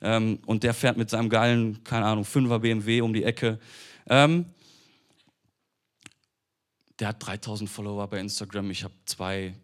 ähm, 0.00 0.38
und 0.46 0.62
der 0.62 0.72
fährt 0.72 0.96
mit 0.96 1.10
seinem 1.10 1.28
geilen, 1.28 1.84
keine 1.84 2.06
Ahnung, 2.06 2.24
5er 2.24 2.60
BMW 2.60 3.02
um 3.02 3.12
die 3.12 3.24
Ecke. 3.24 3.58
Ähm, 4.06 4.46
der 6.98 7.08
hat 7.08 7.26
3000 7.26 7.68
Follower 7.68 8.08
bei 8.08 8.18
Instagram, 8.20 8.70
ich 8.70 8.84
habe 8.84 8.94
zwei. 9.04 9.54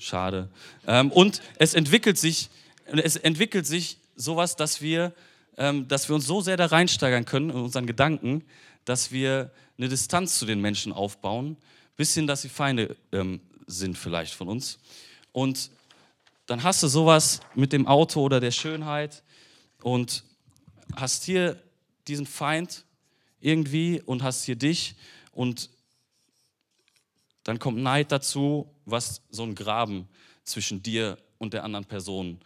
Schade. 0.00 0.48
Ähm, 0.86 1.10
und 1.10 1.42
es 1.58 1.74
entwickelt 1.74 2.18
sich, 2.18 2.50
es 2.86 3.16
entwickelt 3.16 3.66
sich 3.66 3.98
sowas, 4.14 4.54
dass 4.54 4.80
wir 4.80 5.12
dass 5.58 6.08
wir 6.08 6.14
uns 6.14 6.26
so 6.26 6.40
sehr 6.40 6.56
da 6.56 6.66
reinsteigern 6.66 7.24
können 7.24 7.50
in 7.50 7.56
unseren 7.56 7.86
Gedanken, 7.86 8.44
dass 8.84 9.10
wir 9.10 9.50
eine 9.76 9.88
Distanz 9.88 10.38
zu 10.38 10.46
den 10.46 10.60
Menschen 10.60 10.92
aufbauen, 10.92 11.56
bis 11.96 12.14
hin, 12.14 12.28
dass 12.28 12.42
sie 12.42 12.48
Feinde 12.48 12.96
ähm, 13.10 13.40
sind 13.66 13.98
vielleicht 13.98 14.34
von 14.34 14.48
uns. 14.48 14.78
Und 15.32 15.70
dann 16.46 16.62
hast 16.62 16.82
du 16.84 16.86
sowas 16.86 17.40
mit 17.56 17.72
dem 17.72 17.88
Auto 17.88 18.22
oder 18.22 18.38
der 18.38 18.52
Schönheit 18.52 19.24
und 19.82 20.22
hast 20.94 21.24
hier 21.24 21.60
diesen 22.06 22.26
Feind 22.26 22.84
irgendwie 23.40 24.00
und 24.00 24.22
hast 24.22 24.44
hier 24.44 24.56
dich 24.56 24.94
und 25.32 25.70
dann 27.42 27.58
kommt 27.58 27.78
Neid 27.78 28.12
dazu, 28.12 28.70
was 28.84 29.22
so 29.30 29.42
ein 29.42 29.56
Graben 29.56 30.08
zwischen 30.44 30.82
dir 30.84 31.18
und 31.38 31.52
der 31.52 31.64
anderen 31.64 31.84
Person 31.84 32.40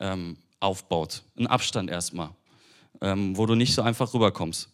ähm, 0.00 0.36
aufbaut. 0.58 1.22
Ein 1.36 1.46
Abstand 1.46 1.90
erstmal 1.90 2.30
ähm, 3.00 3.36
wo 3.36 3.46
du 3.46 3.54
nicht 3.54 3.74
so 3.74 3.82
einfach 3.82 4.12
rüberkommst. 4.14 4.68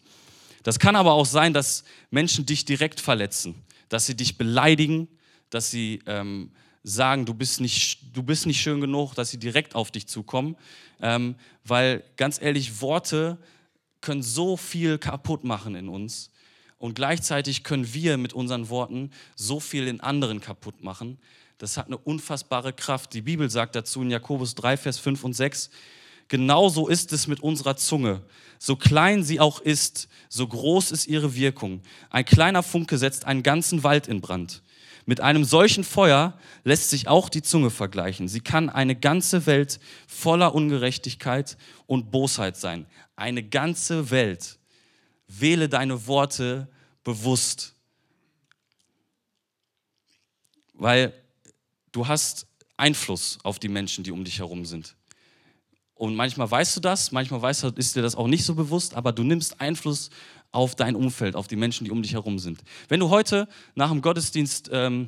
Das 0.63 0.79
kann 0.79 0.95
aber 0.95 1.13
auch 1.13 1.25
sein, 1.25 1.53
dass 1.53 1.83
Menschen 2.09 2.45
dich 2.45 2.65
direkt 2.65 2.99
verletzen, 2.99 3.55
dass 3.89 4.05
sie 4.05 4.15
dich 4.15 4.37
beleidigen, 4.37 5.07
dass 5.49 5.69
sie 5.69 6.01
ähm, 6.05 6.51
sagen, 6.83 7.25
du 7.25 7.33
bist, 7.33 7.61
nicht, 7.61 8.15
du 8.15 8.23
bist 8.23 8.45
nicht 8.45 8.61
schön 8.61 8.81
genug, 8.81 9.13
dass 9.15 9.29
sie 9.29 9.37
direkt 9.39 9.75
auf 9.75 9.91
dich 9.91 10.07
zukommen. 10.07 10.55
Ähm, 11.01 11.35
weil 11.63 12.03
ganz 12.17 12.41
ehrlich, 12.41 12.81
Worte 12.81 13.37
können 14.01 14.23
so 14.23 14.57
viel 14.57 14.97
kaputt 14.97 15.43
machen 15.43 15.75
in 15.75 15.89
uns. 15.89 16.29
Und 16.77 16.95
gleichzeitig 16.95 17.63
können 17.63 17.93
wir 17.93 18.17
mit 18.17 18.33
unseren 18.33 18.69
Worten 18.69 19.11
so 19.35 19.61
viel 19.61 19.87
in 19.87 20.01
anderen 20.01 20.41
kaputt 20.41 20.83
machen. 20.83 21.17
Das 21.57 21.77
hat 21.77 21.87
eine 21.87 21.97
unfassbare 21.97 22.73
Kraft. 22.73 23.13
Die 23.13 23.21
Bibel 23.21 23.49
sagt 23.49 23.75
dazu 23.75 24.01
in 24.01 24.09
Jakobus 24.09 24.55
3, 24.55 24.75
Vers 24.75 24.97
5 24.99 25.23
und 25.23 25.33
6, 25.33 25.69
Genauso 26.27 26.87
ist 26.87 27.13
es 27.13 27.27
mit 27.27 27.41
unserer 27.41 27.75
Zunge. 27.75 28.21
So 28.59 28.75
klein 28.75 29.23
sie 29.23 29.39
auch 29.39 29.59
ist, 29.59 30.07
so 30.29 30.47
groß 30.47 30.91
ist 30.91 31.07
ihre 31.07 31.35
Wirkung. 31.35 31.81
Ein 32.09 32.25
kleiner 32.25 32.63
Funke 32.63 32.97
setzt 32.97 33.25
einen 33.25 33.43
ganzen 33.43 33.83
Wald 33.83 34.07
in 34.07 34.21
Brand. 34.21 34.63
Mit 35.05 35.19
einem 35.19 35.43
solchen 35.43 35.83
Feuer 35.83 36.37
lässt 36.63 36.89
sich 36.89 37.07
auch 37.07 37.27
die 37.27 37.41
Zunge 37.41 37.69
vergleichen. 37.69 38.29
Sie 38.29 38.39
kann 38.39 38.69
eine 38.69 38.95
ganze 38.95 39.45
Welt 39.45 39.79
voller 40.07 40.55
Ungerechtigkeit 40.55 41.57
und 41.87 42.09
Bosheit 42.09 42.55
sein. 42.55 42.85
Eine 43.15 43.43
ganze 43.43 44.11
Welt. 44.11 44.59
Wähle 45.27 45.67
deine 45.67 46.07
Worte 46.07 46.69
bewusst. 47.03 47.75
Weil 50.73 51.13
du 51.91 52.07
hast 52.07 52.47
Einfluss 52.77 53.39
auf 53.43 53.59
die 53.59 53.69
Menschen, 53.69 54.03
die 54.03 54.11
um 54.11 54.23
dich 54.23 54.39
herum 54.39 54.65
sind. 54.65 54.95
Und 55.95 56.15
manchmal 56.15 56.49
weißt 56.49 56.75
du 56.75 56.79
das, 56.79 57.11
manchmal 57.11 57.41
weißt 57.41 57.63
du, 57.63 57.67
ist 57.69 57.95
dir 57.95 58.01
das 58.01 58.15
auch 58.15 58.27
nicht 58.27 58.43
so 58.43 58.55
bewusst, 58.55 58.95
aber 58.95 59.11
du 59.11 59.23
nimmst 59.23 59.61
Einfluss 59.61 60.09
auf 60.51 60.75
dein 60.75 60.95
Umfeld, 60.95 61.35
auf 61.35 61.47
die 61.47 61.55
Menschen, 61.55 61.85
die 61.85 61.91
um 61.91 62.01
dich 62.01 62.13
herum 62.13 62.39
sind. 62.39 62.63
Wenn 62.87 62.99
du 62.99 63.09
heute 63.09 63.47
nach 63.75 63.89
dem 63.89 64.01
Gottesdienst 64.01 64.69
ähm, 64.71 65.07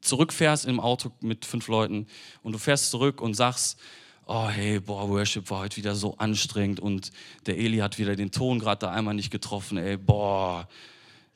zurückfährst 0.00 0.66
im 0.66 0.80
Auto 0.80 1.12
mit 1.20 1.44
fünf 1.44 1.68
Leuten 1.68 2.06
und 2.42 2.52
du 2.52 2.58
fährst 2.58 2.90
zurück 2.90 3.20
und 3.20 3.34
sagst, 3.34 3.78
oh 4.26 4.48
hey, 4.48 4.80
boah, 4.80 5.08
Worship 5.08 5.50
war 5.50 5.60
heute 5.60 5.76
wieder 5.76 5.94
so 5.94 6.16
anstrengend 6.16 6.80
und 6.80 7.10
der 7.46 7.58
Eli 7.58 7.78
hat 7.78 7.98
wieder 7.98 8.16
den 8.16 8.30
Ton 8.30 8.58
gerade 8.58 8.86
da 8.86 8.92
einmal 8.92 9.14
nicht 9.14 9.30
getroffen, 9.30 9.76
ey, 9.76 9.96
boah, 9.96 10.68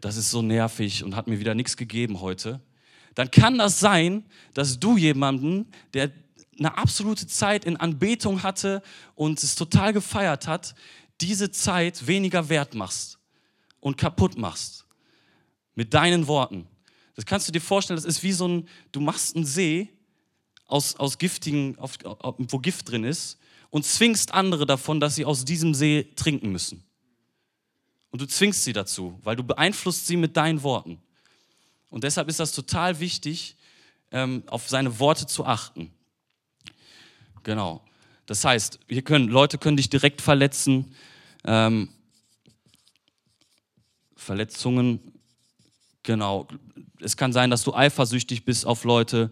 das 0.00 0.16
ist 0.16 0.30
so 0.30 0.42
nervig 0.42 1.02
und 1.02 1.16
hat 1.16 1.26
mir 1.26 1.40
wieder 1.40 1.54
nichts 1.54 1.76
gegeben 1.76 2.20
heute, 2.20 2.60
dann 3.14 3.30
kann 3.30 3.58
das 3.58 3.80
sein, 3.80 4.24
dass 4.54 4.78
du 4.78 4.96
jemanden, 4.96 5.66
der 5.92 6.10
eine 6.58 6.76
absolute 6.76 7.26
Zeit 7.26 7.64
in 7.64 7.76
Anbetung 7.76 8.42
hatte 8.42 8.82
und 9.14 9.42
es 9.42 9.54
total 9.54 9.92
gefeiert 9.92 10.46
hat, 10.46 10.74
diese 11.20 11.50
Zeit 11.50 12.06
weniger 12.06 12.48
wert 12.48 12.74
machst 12.74 13.18
und 13.80 13.96
kaputt 13.96 14.36
machst. 14.36 14.86
Mit 15.74 15.92
deinen 15.92 16.26
Worten. 16.26 16.66
Das 17.14 17.26
kannst 17.26 17.48
du 17.48 17.52
dir 17.52 17.60
vorstellen, 17.60 17.96
das 17.96 18.04
ist 18.04 18.22
wie 18.22 18.32
so 18.32 18.46
ein, 18.46 18.68
du 18.92 19.00
machst 19.00 19.36
einen 19.36 19.44
See 19.44 19.88
aus, 20.66 20.96
aus 20.96 21.18
giftigen, 21.18 21.78
auf, 21.78 21.98
wo 22.02 22.58
Gift 22.58 22.90
drin 22.90 23.04
ist 23.04 23.38
und 23.70 23.84
zwingst 23.84 24.32
andere 24.32 24.66
davon, 24.66 25.00
dass 25.00 25.14
sie 25.14 25.24
aus 25.24 25.44
diesem 25.44 25.74
See 25.74 26.12
trinken 26.16 26.50
müssen. 26.50 26.84
Und 28.10 28.20
du 28.20 28.26
zwingst 28.26 28.64
sie 28.64 28.72
dazu, 28.72 29.18
weil 29.22 29.36
du 29.36 29.42
beeinflusst 29.42 30.06
sie 30.06 30.16
mit 30.16 30.36
deinen 30.36 30.62
Worten. 30.62 31.02
Und 31.90 32.04
deshalb 32.04 32.28
ist 32.28 32.40
das 32.40 32.52
total 32.52 33.00
wichtig, 33.00 33.56
ähm, 34.10 34.42
auf 34.46 34.68
seine 34.68 34.98
Worte 34.98 35.26
zu 35.26 35.44
achten. 35.44 35.92
Genau. 37.44 37.82
Das 38.26 38.44
heißt, 38.44 38.80
hier 38.88 39.02
können, 39.02 39.28
Leute 39.28 39.58
können 39.58 39.76
dich 39.76 39.90
direkt 39.90 40.20
verletzen. 40.20 40.94
Ähm, 41.44 41.90
Verletzungen, 44.16 45.12
genau. 46.02 46.48
Es 47.00 47.16
kann 47.16 47.32
sein, 47.32 47.50
dass 47.50 47.62
du 47.62 47.74
eifersüchtig 47.74 48.44
bist 48.44 48.66
auf 48.66 48.84
Leute, 48.84 49.30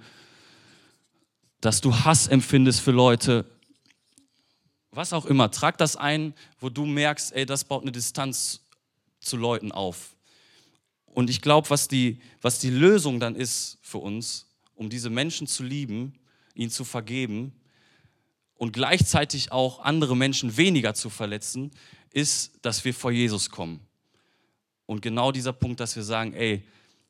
dass 1.63 1.81
du 1.81 1.95
Hass 1.95 2.29
empfindest 2.29 2.81
für 2.81 2.91
Leute. 2.91 3.47
Was 4.91 5.15
auch 5.15 5.25
immer. 5.25 5.51
Trag 5.51 5.79
das 5.79 5.97
ein, 5.97 6.35
wo 6.61 6.69
du 6.69 6.85
merkst, 6.85 7.33
ey, 7.33 7.47
das 7.47 7.65
baut 7.65 7.83
eine 7.83 7.93
Distanz 7.93 8.61
zu 9.21 9.39
Leuten 9.39 9.73
auf. 9.73 10.15
Und 11.07 11.31
ich 11.31 11.41
glaube, 11.41 11.71
was 11.71 11.89
die, 11.89 12.21
was 12.43 12.59
die 12.59 12.71
Lösung 12.71 13.21
dann 13.21 13.37
ist 13.37 13.79
für 13.81 13.99
uns, 13.99 14.49
um 14.75 14.91
diese 14.91 15.09
Menschen 15.09 15.47
zu 15.47 15.63
lieben, 15.63 16.15
ihnen 16.55 16.71
zu 16.71 16.85
vergeben, 16.85 17.53
und 18.63 18.73
gleichzeitig 18.73 19.51
auch 19.51 19.81
andere 19.81 20.17
Menschen 20.17 20.57
weniger 20.57 20.95
zu 20.95 21.11
verletzen, 21.11 21.73
ist, 22.13 22.61
dass 22.63 22.85
wir 22.85 22.95
vor 22.95 23.11
Jesus 23.11 23.51
kommen. 23.51 23.81
Und 24.87 25.03
genau 25.03 25.33
dieser 25.33 25.53
Punkt, 25.53 25.81
dass 25.81 25.97
wir 25.97 26.05
sagen, 26.05 26.33
ey, 26.33 26.63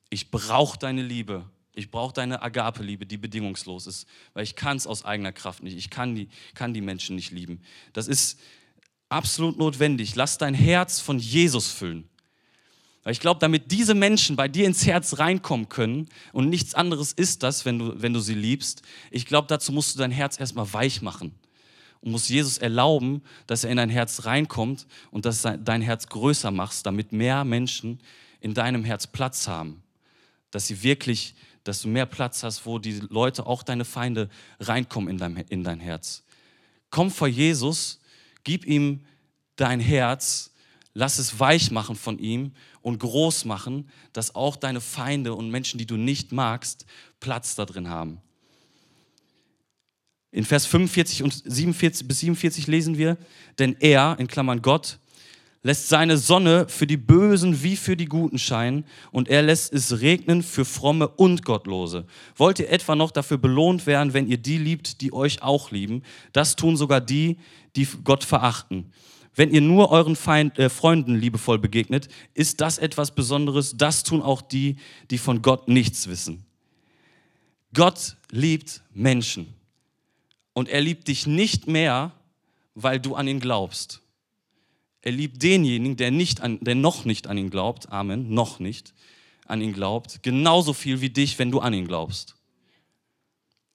ich 0.09 0.31
brauche 0.31 0.79
deine 0.79 1.03
Liebe, 1.03 1.45
ich 1.75 1.91
brauche 1.91 2.15
deine 2.15 2.41
Agape-Liebe, 2.41 3.05
die 3.05 3.19
bedingungslos 3.19 3.87
ist, 3.87 4.09
weil 4.33 4.45
ich 4.45 4.57
kann 4.57 4.79
es 4.79 4.87
aus 4.87 5.05
eigener 5.05 5.33
Kraft 5.33 5.63
nicht, 5.63 5.77
ich 5.77 5.91
kann 5.91 6.15
die, 6.15 6.31
kann 6.55 6.73
die 6.73 6.81
Menschen 6.81 7.17
nicht 7.17 7.33
lieben. 7.33 7.61
Das 7.93 8.09
ist 8.09 8.41
absolut 9.11 9.59
notwendig. 9.59 10.15
Lass 10.15 10.39
dein 10.39 10.55
Herz 10.55 11.01
von 11.01 11.19
Jesus 11.19 11.71
füllen. 11.71 12.09
Weil 13.05 13.13
ich 13.13 13.21
glaube, 13.21 13.41
damit 13.41 13.73
diese 13.73 13.95
Menschen 13.95 14.37
bei 14.37 14.47
dir 14.47 14.67
ins 14.67 14.87
Herz 14.87 15.19
reinkommen 15.19 15.69
können 15.69 16.09
und 16.33 16.49
nichts 16.49 16.75
anderes 16.75 17.13
ist 17.13 17.43
das, 17.43 17.65
wenn 17.65 17.79
du, 17.79 18.01
wenn 18.01 18.13
du 18.13 18.21
sie 18.21 18.35
liebst, 18.35 18.83
ich 19.11 19.27
glaube, 19.27 19.49
dazu 19.49 19.73
musst 19.73 19.95
du 19.95 19.99
dein 19.99 20.13
Herz 20.13 20.39
erstmal 20.39 20.73
weich 20.73 21.03
machen 21.03 21.35
und 22.01 22.13
musst 22.13 22.29
Jesus 22.29 22.59
erlauben, 22.59 23.23
dass 23.47 23.65
er 23.65 23.71
in 23.71 23.77
dein 23.77 23.91
Herz 23.91 24.25
reinkommt 24.25 24.87
und 25.11 25.25
dass 25.25 25.43
dein 25.43 25.83
Herz 25.83 26.07
größer 26.07 26.53
machst, 26.53 26.87
damit 26.87 27.13
mehr 27.13 27.45
Menschen 27.45 28.01
in 28.41 28.55
deinem 28.55 28.85
Herz 28.85 29.07
Platz 29.07 29.49
haben. 29.49 29.83
Dass 30.53 30.67
sie 30.69 30.83
wirklich, 30.83 31.35
dass 31.65 31.83
du 31.83 31.89
mehr 31.89 32.07
Platz 32.07 32.43
hast, 32.45 32.67
wo 32.67 32.79
die 32.79 33.01
Leute, 33.09 33.47
auch 33.47 33.65
deine 33.65 33.85
Feinde, 33.85 34.29
reinkommen 34.61 35.11
in 35.11 35.19
dein, 35.19 35.37
in 35.49 35.65
dein 35.65 35.81
Herz. 35.81 36.23
Komm 36.91 37.11
vor 37.11 37.29
Jesus, 37.29 38.01
gib 38.45 38.65
ihm 38.65 39.05
dein 39.57 39.81
Herz, 39.81 40.52
lass 40.95 41.19
es 41.19 41.39
weich 41.41 41.71
machen 41.71 41.97
von 41.97 42.19
ihm 42.19 42.53
und 42.81 42.99
groß 42.99 43.45
machen, 43.45 43.89
dass 44.13 44.35
auch 44.35 44.57
deine 44.57 44.81
Feinde 44.81 45.35
und 45.35 45.51
Menschen, 45.51 45.79
die 45.79 45.87
du 45.87 45.97
nicht 45.97 46.33
magst, 46.33 46.87
Platz 47.21 47.55
da 47.55 47.65
drin 47.65 47.89
haben. 47.89 48.21
In 50.31 50.45
Vers 50.45 50.67
45 50.67 51.23
und 51.23 51.43
47 51.45 52.09
bis 52.09 52.21
47 52.21 52.67
lesen 52.67 52.97
wir, 52.97 53.19
denn 53.59 53.77
er, 53.81 54.17
in 54.19 54.29
Klammern 54.29 54.63
Gott, 54.63 54.99
lässt 55.63 55.89
seine 55.89 56.17
Sonne 56.17 56.67
für 56.69 56.87
die 56.87 56.97
Bösen 56.97 57.63
wie 57.63 57.77
für 57.77 57.97
die 57.97 58.07
Guten 58.07 58.39
scheinen 58.39 58.85
und 59.13 59.29
er 59.29 59.43
lässt 59.43 59.73
es 59.73 60.01
regnen 60.01 60.43
für 60.43 60.65
Fromme 60.65 61.07
und 61.07 61.45
Gottlose. 61.45 62.07
Wollt 62.35 62.59
ihr 62.59 62.71
etwa 62.71 62.97
noch 62.97 63.11
dafür 63.11 63.39
belohnt 63.39 63.87
werden, 63.87 64.13
wenn 64.13 64.27
ihr 64.27 64.39
die 64.39 64.59
liebt, 64.59 65.01
die 65.01 65.13
euch 65.13 65.43
auch 65.43 65.71
lieben? 65.71 66.03
Das 66.33 66.57
tun 66.57 66.77
sogar 66.77 67.01
die, 67.01 67.37
die 67.77 67.87
Gott 68.03 68.25
verachten. 68.25 68.93
Wenn 69.35 69.51
ihr 69.51 69.63
nur 69.63 69.91
euren 69.91 70.17
Feind, 70.17 70.59
äh, 70.59 70.69
Freunden 70.69 71.15
liebevoll 71.15 71.59
begegnet, 71.59 72.09
ist 72.35 72.61
das 72.61 72.79
etwas 72.79 73.15
Besonderes. 73.15 73.77
Das 73.77 74.05
tun 74.05 74.21
auch 74.21 74.43
die, 74.43 74.77
die 75.11 75.19
von 75.19 75.41
Gott 75.41 75.69
nichts 75.69 76.07
wissen. 76.07 76.45
Gott 77.75 78.17
liebt 78.31 78.83
Menschen. 78.93 79.55
Und 80.53 80.69
er 80.69 80.83
liebt 80.83 81.09
dich 81.09 81.27
nicht 81.27 81.67
mehr, 81.67 82.13
weil 82.75 83.01
du 83.01 83.15
an 83.15 83.27
ihn 83.27 83.41
glaubst. 83.41 84.03
Er 85.01 85.13
liebt 85.13 85.43
denjenigen, 85.43 85.97
der, 85.97 86.11
nicht 86.11 86.43
an, 86.43 86.59
der 86.61 86.75
noch 86.75 87.05
nicht 87.05 87.27
an 87.27 87.39
ihn 87.39 87.51
glaubt, 87.51 87.91
Amen, 87.91 88.33
noch 88.33 88.61
nicht 88.61 88.93
an 89.47 89.61
ihn 89.61 89.73
glaubt, 89.73 90.23
genauso 90.23 90.73
viel 90.73 91.01
wie 91.01 91.11
dich, 91.11 91.39
wenn 91.39 91.51
du 91.51 91.61
an 91.61 91.75
ihn 91.75 91.89
glaubst. 91.89 92.37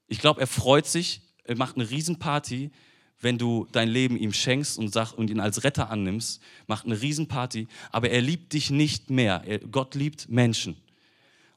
Ich 0.08 0.20
glaube, 0.20 0.40
er 0.40 0.48
freut 0.48 0.86
sich, 0.86 1.22
er 1.44 1.58
macht 1.58 1.76
eine 1.76 1.90
Riesenparty, 1.90 2.72
wenn 3.20 3.38
du 3.38 3.68
dein 3.72 3.90
Leben 3.90 4.16
ihm 4.16 4.34
schenkst 4.34 4.78
und, 4.78 4.94
sag, 4.94 5.14
und 5.14 5.30
ihn 5.30 5.40
als 5.40 5.64
Retter 5.64 5.90
annimmst, 5.90 6.42
macht 6.68 6.86
eine 6.86 7.02
Riesenparty, 7.02 7.68
aber 7.92 8.10
er 8.10 8.22
liebt 8.22 8.54
dich 8.54 8.70
nicht 8.70 9.10
mehr. 9.10 9.44
Er, 9.46 9.60
Gott 9.60 9.96
liebt 9.96 10.30
Menschen. 10.30 10.78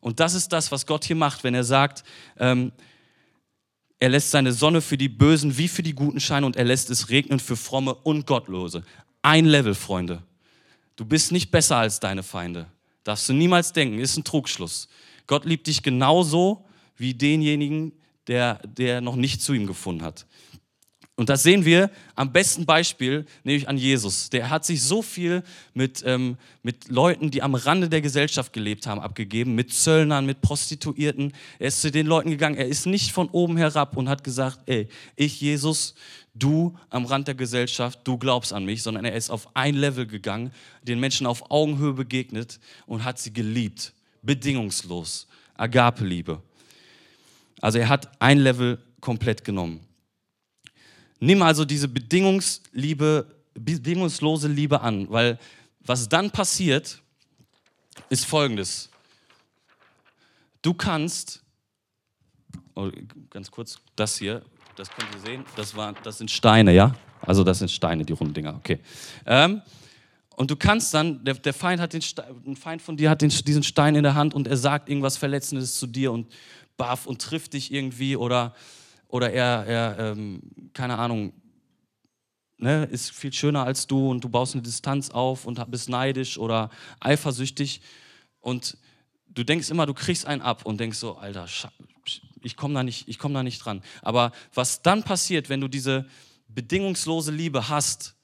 Und 0.01 0.21
das 0.21 0.35
ist 0.35 0.49
das, 0.49 0.73
was 0.73 0.87
Gott 0.87 1.05
hier 1.05 1.17
macht, 1.17 1.45
wenn 1.45 1.55
er 1.55 1.65
sagt, 1.65 2.05
ähm, 2.39 2.73
er 3.99 4.09
lässt 4.09 4.31
seine 4.31 4.53
Sonne 4.53 4.81
für 4.81 4.97
die 4.97 5.11
Bösen 5.11 5.59
wie 5.59 5.69
für 5.69 5.83
die 5.83 5.95
Guten 5.95 6.21
scheinen 6.21 6.45
und 6.45 6.57
er 6.57 6.65
lässt 6.65 6.89
es 6.89 7.11
regnen 7.11 7.39
für 7.39 7.57
Fromme 7.57 7.95
und 7.95 8.27
Gottlose. 8.27 8.83
Ein 9.21 9.45
Level, 9.45 9.75
Freunde. 9.75 10.23
Du 10.97 11.05
bist 11.05 11.33
nicht 11.33 11.51
besser 11.51 11.77
als 11.77 12.01
deine 12.01 12.23
Feinde. 12.23 12.67
Darfst 13.05 13.29
du 13.29 13.35
niemals 13.35 13.75
denken, 13.75 13.99
ist 13.99 14.17
ein 14.17 14.25
Trugschluss. 14.25 14.89
Gott 15.27 15.45
liebt 15.45 15.67
dich 15.67 15.83
genauso 15.83 16.65
wie 16.97 17.13
denjenigen, 17.13 17.93
der, 18.27 18.61
der 18.67 19.01
noch 19.01 19.17
nicht 19.17 19.43
zu 19.43 19.53
ihm 19.53 19.67
gefunden 19.67 20.03
hat. 20.03 20.27
Und 21.21 21.29
das 21.29 21.43
sehen 21.43 21.67
wir 21.67 21.91
am 22.15 22.33
besten 22.33 22.65
Beispiel, 22.65 23.27
nämlich 23.45 23.69
an 23.69 23.77
Jesus. 23.77 24.31
Der 24.31 24.49
hat 24.49 24.65
sich 24.65 24.83
so 24.83 25.03
viel 25.03 25.43
mit, 25.75 26.03
ähm, 26.07 26.39
mit 26.63 26.89
Leuten, 26.89 27.31
die 27.31 27.43
am 27.43 27.55
Rande 27.55 27.91
der 27.91 28.01
Gesellschaft 28.01 28.55
gelebt 28.55 28.87
haben, 28.87 29.03
abgegeben, 29.03 29.55
mit 29.55 29.71
Zöllnern, 29.71 30.25
mit 30.25 30.41
Prostituierten. 30.41 31.35
Er 31.59 31.69
ist 31.69 31.83
zu 31.83 31.91
den 31.91 32.07
Leuten 32.07 32.31
gegangen. 32.31 32.57
Er 32.57 32.67
ist 32.67 32.87
nicht 32.87 33.13
von 33.13 33.29
oben 33.29 33.59
herab 33.59 33.99
und 33.99 34.09
hat 34.09 34.25
gesagt, 34.25 34.61
ey, 34.65 34.89
ich 35.15 35.43
Jesus, 35.43 35.95
du 36.33 36.75
am 36.89 37.05
Rand 37.05 37.29
der 37.29 37.35
Gesellschaft, 37.35 38.01
du 38.05 38.17
glaubst 38.17 38.55
an 38.55 38.65
mich, 38.65 38.83
sondern 38.83 39.05
er 39.05 39.13
ist 39.13 39.29
auf 39.29 39.55
ein 39.55 39.75
Level 39.75 40.07
gegangen, 40.07 40.53
den 40.85 41.01
Menschen 41.01 41.27
auf 41.27 41.51
Augenhöhe 41.51 41.93
begegnet 41.93 42.61
und 42.87 43.05
hat 43.05 43.19
sie 43.19 43.35
geliebt, 43.35 43.93
bedingungslos, 44.23 45.27
Agape-Liebe. 45.59 46.41
Also 47.61 47.77
er 47.77 47.91
hat 47.91 48.11
ein 48.23 48.39
Level 48.39 48.79
komplett 49.03 49.45
genommen. 49.45 49.81
Nimm 51.21 51.43
also 51.43 51.65
diese 51.65 51.87
Bedingungsliebe, 51.87 53.27
bedingungslose 53.55 54.49
Liebe 54.49 54.81
an, 54.81 55.09
weil 55.11 55.39
was 55.81 56.09
dann 56.09 56.31
passiert, 56.31 57.01
ist 58.09 58.25
folgendes. 58.25 58.89
Du 60.63 60.75
kannst, 60.75 61.43
oh, 62.75 62.91
ganz 63.31 63.51
kurz, 63.51 63.79
das 63.97 64.19
hier, 64.19 64.43
das 64.77 64.91
könnt 64.91 65.09
ihr 65.15 65.21
sehen, 65.21 65.45
das, 65.57 65.75
war, 65.77 65.95
das 66.03 66.19
sind 66.19 66.31
Steine, 66.31 66.73
ja? 66.75 66.95
Also 67.23 67.45
das 67.45 67.59
sind 67.59 67.71
Steine, 67.71 68.05
die 68.05 68.13
runden 68.13 68.35
Dinger, 68.35 68.57
okay. 68.57 68.81
Ähm, 69.27 69.63
und 70.37 70.51
du 70.51 70.57
kannst 70.57 70.95
dann, 70.95 71.23
der, 71.23 71.35
der 71.35 71.53
Feind 71.53 71.83
hat 71.83 71.93
den 71.93 72.03
ein 72.47 72.57
Feind 72.57 72.81
von 72.81 72.97
dir 72.97 73.11
hat 73.11 73.21
den, 73.21 73.29
diesen 73.29 73.63
Stein 73.63 73.95
in 73.95 74.03
der 74.03 74.15
Hand 74.15 74.33
und 74.33 74.49
er 74.49 74.57
sagt 74.57 74.89
irgendwas 74.89 75.19
Verletzendes 75.19 75.79
zu 75.79 75.87
dir 75.87 76.13
und 76.13 76.33
baff 76.79 77.05
und 77.05 77.21
trifft 77.21 77.53
dich 77.53 77.73
irgendwie 77.73 78.17
oder 78.17 78.55
oder 79.11 79.33
er, 79.33 79.67
er 79.67 79.99
ähm, 79.99 80.41
keine 80.73 80.99
Ahnung, 80.99 81.33
ne, 82.59 82.85
ist 82.85 83.11
viel 83.11 83.33
schöner 83.33 83.65
als 83.65 83.87
du 83.87 84.11
und 84.11 84.23
du 84.23 84.29
baust 84.29 84.55
eine 84.55 84.63
Distanz 84.63 85.11
auf 85.11 85.45
und 85.45 85.71
bist 85.71 85.89
neidisch 85.89 86.39
oder 86.39 86.71
eifersüchtig 87.01 87.81
und 88.41 88.77
du 89.29 89.45
denkst 89.45 89.71
immer, 89.71 89.87
du 89.87 89.95
kriegst 89.95 90.27
einen 90.27 90.43
ab 90.43 90.65
und 90.65 90.81
denkst 90.81 90.99
so, 90.99 91.17
Alter, 91.17 91.47
ich 92.43 92.57
komme 92.57 92.75
da, 92.75 92.93
komm 93.19 93.35
da 93.35 93.43
nicht 93.43 93.65
dran. 93.65 93.83
Aber 94.03 94.33
was 94.55 94.83
dann 94.83 95.03
passiert, 95.03 95.49
wenn 95.49 95.61
du 95.61 95.69
diese 95.69 96.07
bedingungslose 96.49 97.33
Liebe 97.33 97.69
hast 97.69 98.17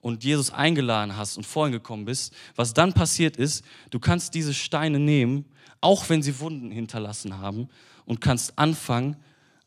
und 0.00 0.24
Jesus 0.24 0.50
eingeladen 0.50 1.16
hast 1.16 1.36
und 1.36 1.44
vorhin 1.44 1.72
gekommen 1.72 2.04
bist, 2.04 2.34
was 2.56 2.74
dann 2.74 2.92
passiert 2.92 3.36
ist, 3.36 3.64
du 3.90 3.98
kannst 3.98 4.34
diese 4.34 4.54
Steine 4.54 4.98
nehmen, 4.98 5.46
auch 5.80 6.08
wenn 6.08 6.22
sie 6.22 6.38
Wunden 6.38 6.70
hinterlassen 6.70 7.38
haben, 7.38 7.68
und 8.04 8.20
kannst 8.20 8.58
anfangen, 8.58 9.16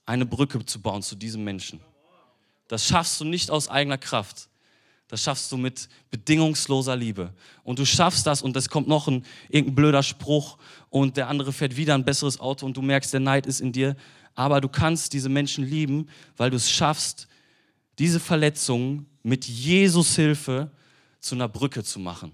eine 0.06 0.26
Brücke 0.26 0.64
zu 0.66 0.82
bauen 0.82 1.02
zu 1.02 1.16
diesem 1.16 1.44
Menschen. 1.44 1.82
Das 2.68 2.86
schaffst 2.86 3.20
du 3.20 3.26
nicht 3.26 3.52
aus 3.52 3.68
eigener 3.68 3.98
Kraft. 3.98 4.50
Das 5.08 5.22
schaffst 5.22 5.52
du 5.52 5.58
mit 5.58 5.88
bedingungsloser 6.10 6.96
Liebe. 6.96 7.34
Und 7.64 7.78
du 7.78 7.86
schaffst 7.86 8.26
das 8.26 8.42
und 8.42 8.58
es 8.58 8.70
kommt 8.70 8.88
noch 8.88 9.08
ein 9.08 9.24
irgendein 9.50 9.76
blöder 9.76 10.04
Spruch 10.04 10.58
und 10.90 11.16
der 11.16 11.28
andere 11.28 11.54
fährt 11.54 11.78
wieder 11.78 11.94
ein 11.94 12.06
besseres 12.06 12.40
Auto 12.40 12.66
und 12.66 12.76
du 12.76 12.82
merkst, 12.82 13.14
der 13.14 13.20
Neid 13.20 13.46
ist 13.46 13.62
in 13.62 13.72
dir. 13.72 13.96
Aber 14.34 14.62
du 14.62 14.68
kannst 14.68 15.14
diese 15.14 15.30
Menschen 15.30 15.64
lieben, 15.64 16.10
weil 16.38 16.50
du 16.50 16.58
es 16.58 16.72
schaffst, 16.72 17.28
diese 18.00 18.20
Verletzungen 18.20 19.06
mit 19.22 19.46
Jesus 19.46 20.16
Hilfe 20.16 20.72
zu 21.20 21.36
einer 21.36 21.48
Brücke 21.48 21.84
zu 21.84 22.00
machen 22.00 22.32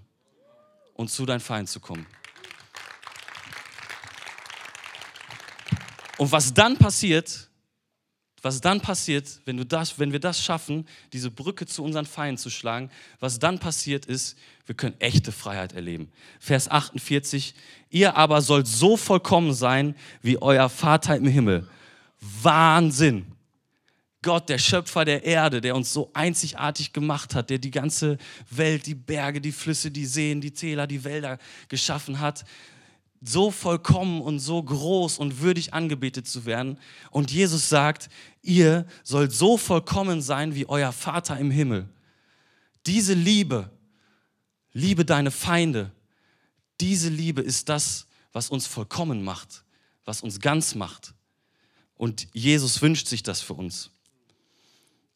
und 0.94 1.10
zu 1.10 1.26
deinem 1.26 1.40
Feind 1.40 1.68
zu 1.68 1.78
kommen. 1.78 2.06
Und 6.16 6.32
was 6.32 6.52
dann 6.54 6.76
passiert, 6.76 7.50
was 8.42 8.60
dann 8.60 8.80
passiert, 8.80 9.40
wenn, 9.44 9.56
du 9.56 9.64
das, 9.64 9.98
wenn 9.98 10.12
wir 10.12 10.18
das 10.18 10.44
schaffen, 10.44 10.86
diese 11.12 11.30
Brücke 11.30 11.64
zu 11.64 11.82
unseren 11.84 12.06
Feinden 12.06 12.38
zu 12.38 12.50
schlagen, 12.50 12.90
was 13.20 13.38
dann 13.38 13.60
passiert 13.60 14.04
ist, 14.04 14.36
wir 14.66 14.74
können 14.74 14.96
echte 14.98 15.32
Freiheit 15.32 15.72
erleben. 15.72 16.10
Vers 16.40 16.68
48, 16.68 17.54
ihr 17.90 18.16
aber 18.16 18.42
sollt 18.42 18.66
so 18.66 18.96
vollkommen 18.96 19.54
sein 19.54 19.94
wie 20.22 20.42
euer 20.42 20.68
Vater 20.68 21.16
im 21.16 21.26
Himmel. 21.26 21.68
Wahnsinn! 22.20 23.26
Gott, 24.22 24.48
der 24.48 24.58
Schöpfer 24.58 25.04
der 25.04 25.24
Erde, 25.24 25.60
der 25.60 25.74
uns 25.74 25.92
so 25.92 26.10
einzigartig 26.14 26.92
gemacht 26.92 27.34
hat, 27.34 27.50
der 27.50 27.58
die 27.58 27.72
ganze 27.72 28.18
Welt, 28.50 28.86
die 28.86 28.94
Berge, 28.94 29.40
die 29.40 29.50
Flüsse, 29.50 29.90
die 29.90 30.06
Seen, 30.06 30.40
die 30.40 30.52
Täler, 30.52 30.86
die 30.86 31.02
Wälder 31.02 31.38
geschaffen 31.68 32.20
hat, 32.20 32.44
so 33.24 33.50
vollkommen 33.50 34.20
und 34.20 34.40
so 34.40 34.62
groß 34.62 35.18
und 35.18 35.40
würdig 35.40 35.72
angebetet 35.72 36.26
zu 36.26 36.44
werden. 36.44 36.78
Und 37.10 37.30
Jesus 37.30 37.68
sagt, 37.68 38.08
ihr 38.42 38.86
sollt 39.04 39.32
so 39.32 39.56
vollkommen 39.56 40.20
sein 40.20 40.54
wie 40.54 40.66
euer 40.66 40.92
Vater 40.92 41.38
im 41.38 41.50
Himmel. 41.50 41.88
Diese 42.86 43.14
Liebe, 43.14 43.70
liebe 44.72 45.04
deine 45.04 45.30
Feinde, 45.30 45.92
diese 46.80 47.08
Liebe 47.08 47.42
ist 47.42 47.68
das, 47.68 48.06
was 48.32 48.50
uns 48.50 48.66
vollkommen 48.66 49.22
macht, 49.22 49.64
was 50.04 50.22
uns 50.22 50.40
ganz 50.40 50.74
macht. 50.74 51.14
Und 51.94 52.26
Jesus 52.32 52.82
wünscht 52.82 53.06
sich 53.06 53.22
das 53.22 53.40
für 53.40 53.54
uns. 53.54 53.90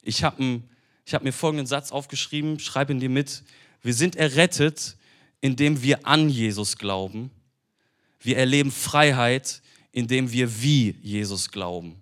Ich 0.03 0.23
habe 0.23 0.62
hab 1.11 1.25
mir 1.25 1.33
folgenden 1.33 1.66
Satz 1.66 1.90
aufgeschrieben, 1.90 2.61
schreibe 2.61 2.92
ihn 2.92 3.01
dir 3.01 3.09
mit. 3.09 3.42
Wir 3.83 3.95
sind 3.95 4.14
errettet, 4.14 4.97
indem 5.40 5.83
wir 5.83 6.07
an 6.07 6.29
Jesus 6.29 6.77
glauben 6.77 7.33
wir 8.26 8.36
erleben 8.36 8.72
Freiheit, 8.72 9.62
indem 9.92 10.30
wir 10.30 10.60
wie 10.60 10.96
Jesus 11.02 11.50
glauben. 11.50 11.96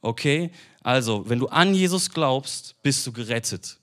Okay? 0.00 0.50
Also, 0.82 1.28
wenn 1.28 1.38
du 1.38 1.46
an 1.48 1.74
Jesus 1.74 2.10
glaubst, 2.10 2.74
bist 2.82 3.06
du 3.06 3.12
gerettet. 3.12 3.78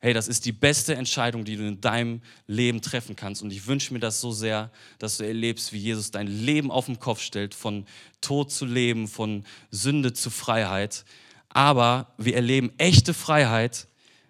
Hey, 0.00 0.14
das 0.14 0.28
ist 0.28 0.46
die 0.46 0.52
beste 0.52 0.94
Entscheidung, 0.94 1.44
die 1.44 1.56
du 1.56 1.68
in 1.68 1.82
deinem 1.82 2.22
Leben 2.46 2.80
treffen 2.80 3.14
kannst. 3.14 3.42
Und 3.42 3.52
ich 3.52 3.66
wünsche 3.66 3.92
mir 3.92 4.00
das 4.00 4.18
so 4.22 4.32
sehr, 4.32 4.70
dass 4.98 5.18
du 5.18 5.26
erlebst, 5.26 5.74
wie 5.74 5.78
Jesus 5.78 6.10
dein 6.10 6.26
Leben 6.26 6.70
auf 6.70 6.86
den 6.86 6.98
Kopf 6.98 7.20
stellt, 7.20 7.54
von 7.54 7.84
Tod 8.22 8.50
zu 8.50 8.64
Leben, 8.64 9.08
von 9.08 9.44
Sünde 9.70 10.14
zu 10.14 10.30
Freiheit. 10.30 11.04
Aber 11.50 12.14
wir 12.16 12.34
erleben 12.34 12.72
echte 12.78 13.12
Freiheit, 13.12 13.88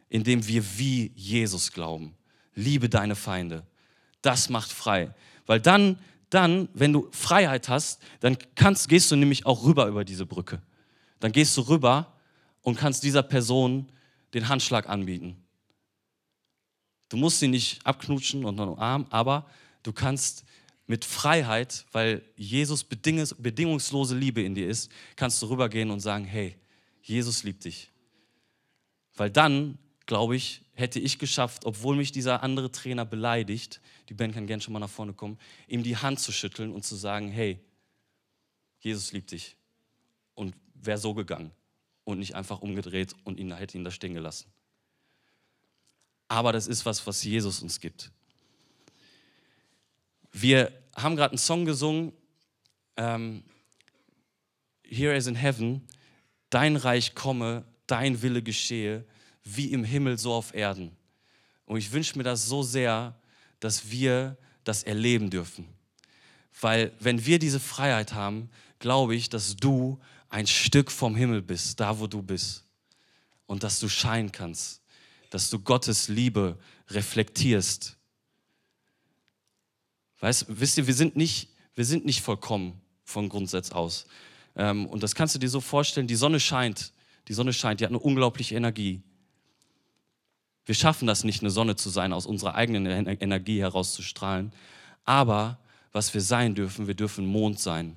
indem 0.08 0.48
wir 0.48 0.64
wie 0.76 1.12
Jesus 1.14 1.70
glauben. 1.70 2.16
Liebe 2.56 2.88
deine 2.88 3.14
Feinde. 3.14 3.64
Das 4.22 4.48
macht 4.48 4.72
frei. 4.72 5.14
Weil 5.50 5.60
dann, 5.60 5.98
dann, 6.28 6.68
wenn 6.74 6.92
du 6.92 7.08
Freiheit 7.10 7.68
hast, 7.68 8.00
dann 8.20 8.38
kannst, 8.54 8.88
gehst 8.88 9.10
du 9.10 9.16
nämlich 9.16 9.46
auch 9.46 9.64
rüber 9.64 9.88
über 9.88 10.04
diese 10.04 10.24
Brücke. 10.24 10.62
Dann 11.18 11.32
gehst 11.32 11.56
du 11.56 11.62
rüber 11.62 12.16
und 12.62 12.78
kannst 12.78 13.02
dieser 13.02 13.24
Person 13.24 13.90
den 14.32 14.48
Handschlag 14.48 14.88
anbieten. 14.88 15.42
Du 17.08 17.16
musst 17.16 17.40
sie 17.40 17.48
nicht 17.48 17.84
abknutschen 17.84 18.44
und 18.44 18.60
umarmen, 18.60 19.08
aber 19.10 19.44
du 19.82 19.92
kannst 19.92 20.44
mit 20.86 21.04
Freiheit, 21.04 21.84
weil 21.90 22.22
Jesus 22.36 22.84
bedingungslose 22.84 24.16
Liebe 24.16 24.42
in 24.42 24.54
dir 24.54 24.68
ist, 24.68 24.88
kannst 25.16 25.42
du 25.42 25.46
rübergehen 25.46 25.90
und 25.90 25.98
sagen, 25.98 26.26
hey, 26.26 26.54
Jesus 27.02 27.42
liebt 27.42 27.64
dich. 27.64 27.90
Weil 29.16 29.32
dann, 29.32 29.78
glaube 30.06 30.36
ich, 30.36 30.62
hätte 30.80 30.98
ich 30.98 31.18
geschafft, 31.18 31.64
obwohl 31.64 31.96
mich 31.96 32.10
dieser 32.10 32.42
andere 32.42 32.72
Trainer 32.72 33.04
beleidigt, 33.04 33.80
die 34.08 34.14
Band 34.14 34.34
kann 34.34 34.46
gerne 34.46 34.62
schon 34.62 34.72
mal 34.72 34.80
nach 34.80 34.90
vorne 34.90 35.12
kommen, 35.12 35.38
ihm 35.68 35.82
die 35.82 35.96
Hand 35.96 36.18
zu 36.18 36.32
schütteln 36.32 36.72
und 36.72 36.84
zu 36.84 36.96
sagen, 36.96 37.30
hey, 37.30 37.60
Jesus 38.80 39.12
liebt 39.12 39.30
dich. 39.30 39.56
Und 40.34 40.56
wäre 40.74 40.98
so 40.98 41.14
gegangen 41.14 41.52
und 42.04 42.18
nicht 42.18 42.34
einfach 42.34 42.60
umgedreht 42.60 43.14
und 43.24 43.38
ihn 43.38 43.54
hätte 43.54 43.76
ihn 43.76 43.84
da 43.84 43.90
stehen 43.90 44.14
gelassen. 44.14 44.50
Aber 46.28 46.52
das 46.52 46.66
ist 46.66 46.86
was, 46.86 47.06
was 47.06 47.22
Jesus 47.22 47.62
uns 47.62 47.80
gibt. 47.80 48.10
Wir 50.32 50.72
haben 50.96 51.16
gerade 51.16 51.32
einen 51.32 51.38
Song 51.38 51.64
gesungen, 51.64 52.12
ähm, 52.96 53.42
Here 54.84 55.14
is 55.14 55.26
in 55.26 55.36
Heaven, 55.36 55.86
dein 56.50 56.76
Reich 56.76 57.14
komme, 57.14 57.64
dein 57.86 58.22
Wille 58.22 58.42
geschehe, 58.42 59.04
wie 59.44 59.72
im 59.72 59.84
Himmel 59.84 60.18
so 60.18 60.32
auf 60.32 60.54
Erden. 60.54 60.96
Und 61.64 61.78
ich 61.78 61.92
wünsche 61.92 62.16
mir 62.18 62.24
das 62.24 62.46
so 62.46 62.62
sehr, 62.62 63.18
dass 63.60 63.90
wir 63.90 64.36
das 64.64 64.82
erleben 64.82 65.30
dürfen. 65.30 65.68
Weil 66.60 66.92
wenn 67.00 67.24
wir 67.24 67.38
diese 67.38 67.60
Freiheit 67.60 68.12
haben, 68.12 68.50
glaube 68.78 69.14
ich, 69.14 69.28
dass 69.28 69.56
du 69.56 70.00
ein 70.28 70.46
Stück 70.46 70.90
vom 70.90 71.14
Himmel 71.14 71.42
bist, 71.42 71.80
da 71.80 71.98
wo 71.98 72.06
du 72.06 72.22
bist. 72.22 72.64
Und 73.46 73.62
dass 73.62 73.80
du 73.80 73.88
scheinen 73.88 74.30
kannst, 74.30 74.80
dass 75.30 75.50
du 75.50 75.58
Gottes 75.58 76.08
Liebe 76.08 76.58
reflektierst. 76.88 77.96
Weißt, 80.20 80.46
wisst 80.48 80.78
ihr, 80.78 80.86
wir 80.86 80.94
sind 80.94 81.16
nicht, 81.16 81.48
wir 81.74 81.84
sind 81.84 82.04
nicht 82.04 82.20
vollkommen 82.20 82.80
von 83.04 83.28
Grundsatz 83.28 83.72
aus. 83.72 84.06
Ähm, 84.54 84.86
und 84.86 85.02
das 85.02 85.14
kannst 85.14 85.34
du 85.34 85.38
dir 85.38 85.48
so 85.48 85.60
vorstellen, 85.60 86.06
die 86.06 86.16
Sonne 86.16 86.38
scheint, 86.38 86.92
die 87.28 87.34
Sonne 87.34 87.52
scheint, 87.52 87.80
die 87.80 87.84
hat 87.84 87.90
eine 87.90 87.98
unglaubliche 87.98 88.54
Energie. 88.54 89.02
Wir 90.66 90.74
schaffen 90.74 91.06
das 91.06 91.24
nicht, 91.24 91.42
eine 91.42 91.50
Sonne 91.50 91.76
zu 91.76 91.88
sein, 91.90 92.12
aus 92.12 92.26
unserer 92.26 92.54
eigenen 92.54 92.86
Energie 92.86 93.60
herauszustrahlen. 93.60 94.52
Aber 95.04 95.58
was 95.92 96.14
wir 96.14 96.20
sein 96.20 96.54
dürfen, 96.54 96.86
wir 96.86 96.94
dürfen 96.94 97.26
Mond 97.26 97.58
sein, 97.58 97.96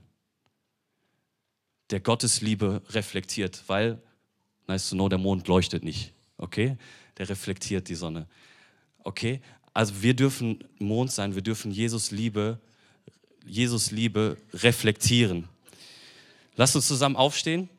der 1.90 2.00
Gottes 2.00 2.42
Liebe 2.42 2.82
reflektiert, 2.90 3.64
weil, 3.68 4.02
nice 4.68 4.90
to 4.90 4.96
know, 4.96 5.10
der 5.10 5.20
Mond 5.20 5.48
leuchtet 5.48 5.84
nicht, 5.84 6.14
okay? 6.38 6.78
Der 7.18 7.30
reflektiert 7.30 7.88
die 7.90 7.96
Sonne, 7.96 8.28
okay? 9.04 9.42
Also 9.74 10.02
wir 10.02 10.16
dürfen 10.16 10.64
Mond 10.80 11.12
sein, 11.12 11.36
wir 11.36 11.42
dürfen 11.42 11.72
Jesus 11.72 12.12
Liebe, 12.12 12.60
Jesus 13.46 13.92
Liebe 13.92 14.38
reflektieren. 14.54 15.50
Lasst 16.56 16.76
uns 16.76 16.88
zusammen 16.88 17.16
aufstehen. 17.16 17.70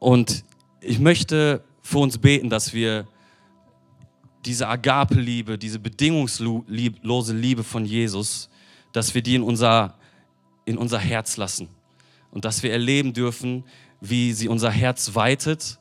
Und 0.00 0.44
ich 0.80 0.98
möchte 0.98 1.62
für 1.82 1.98
uns 1.98 2.18
beten, 2.18 2.50
dass 2.50 2.72
wir 2.72 3.06
diese 4.44 4.66
Agape-Liebe, 4.66 5.58
diese 5.58 5.78
bedingungslose 5.78 7.34
Liebe 7.34 7.62
von 7.62 7.84
Jesus, 7.84 8.48
dass 8.92 9.14
wir 9.14 9.22
die 9.22 9.36
in 9.36 9.42
unser, 9.42 9.94
in 10.64 10.78
unser 10.78 10.98
Herz 10.98 11.36
lassen 11.36 11.68
und 12.30 12.44
dass 12.44 12.62
wir 12.62 12.72
erleben 12.72 13.12
dürfen, 13.12 13.64
wie 14.00 14.32
sie 14.32 14.48
unser 14.48 14.70
Herz 14.70 15.14
weitet 15.14 15.78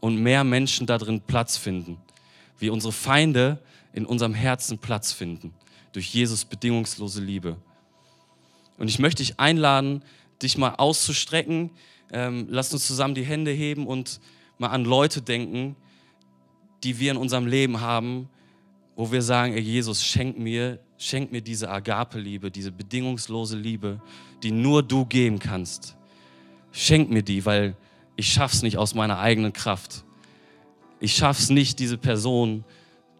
und 0.00 0.16
mehr 0.16 0.44
Menschen 0.44 0.86
darin 0.86 1.22
Platz 1.22 1.56
finden, 1.56 1.96
wie 2.58 2.68
unsere 2.68 2.92
Feinde 2.92 3.58
in 3.94 4.04
unserem 4.04 4.34
Herzen 4.34 4.78
Platz 4.78 5.12
finden 5.12 5.54
durch 5.92 6.12
Jesus 6.12 6.44
bedingungslose 6.44 7.22
Liebe. 7.22 7.56
Und 8.78 8.88
ich 8.88 8.98
möchte 8.98 9.22
dich 9.22 9.38
einladen, 9.38 10.02
dich 10.42 10.58
mal 10.58 10.74
auszustrecken. 10.74 11.70
Ähm, 12.12 12.46
lasst 12.50 12.72
uns 12.72 12.86
zusammen 12.86 13.14
die 13.14 13.24
Hände 13.24 13.50
heben 13.50 13.86
und 13.86 14.20
mal 14.58 14.68
an 14.68 14.84
Leute 14.84 15.22
denken, 15.22 15.76
die 16.84 16.98
wir 16.98 17.12
in 17.12 17.16
unserem 17.16 17.46
Leben 17.46 17.80
haben, 17.80 18.28
wo 18.96 19.10
wir 19.10 19.22
sagen, 19.22 19.54
ey 19.54 19.60
Jesus, 19.60 20.04
schenk 20.04 20.38
mir, 20.38 20.78
schenk 20.98 21.32
mir 21.32 21.40
diese 21.40 21.70
Agape-Liebe, 21.70 22.50
diese 22.50 22.70
bedingungslose 22.70 23.56
Liebe, 23.56 24.00
die 24.42 24.50
nur 24.50 24.82
du 24.82 25.06
geben 25.06 25.38
kannst. 25.38 25.96
Schenk 26.70 27.10
mir 27.10 27.22
die, 27.22 27.44
weil 27.46 27.76
ich 28.16 28.32
schaff's 28.32 28.62
nicht 28.62 28.76
aus 28.76 28.94
meiner 28.94 29.18
eigenen 29.18 29.52
Kraft. 29.52 30.04
Ich 31.00 31.16
schaff's 31.16 31.48
nicht, 31.48 31.78
diese 31.78 31.98
Person 31.98 32.64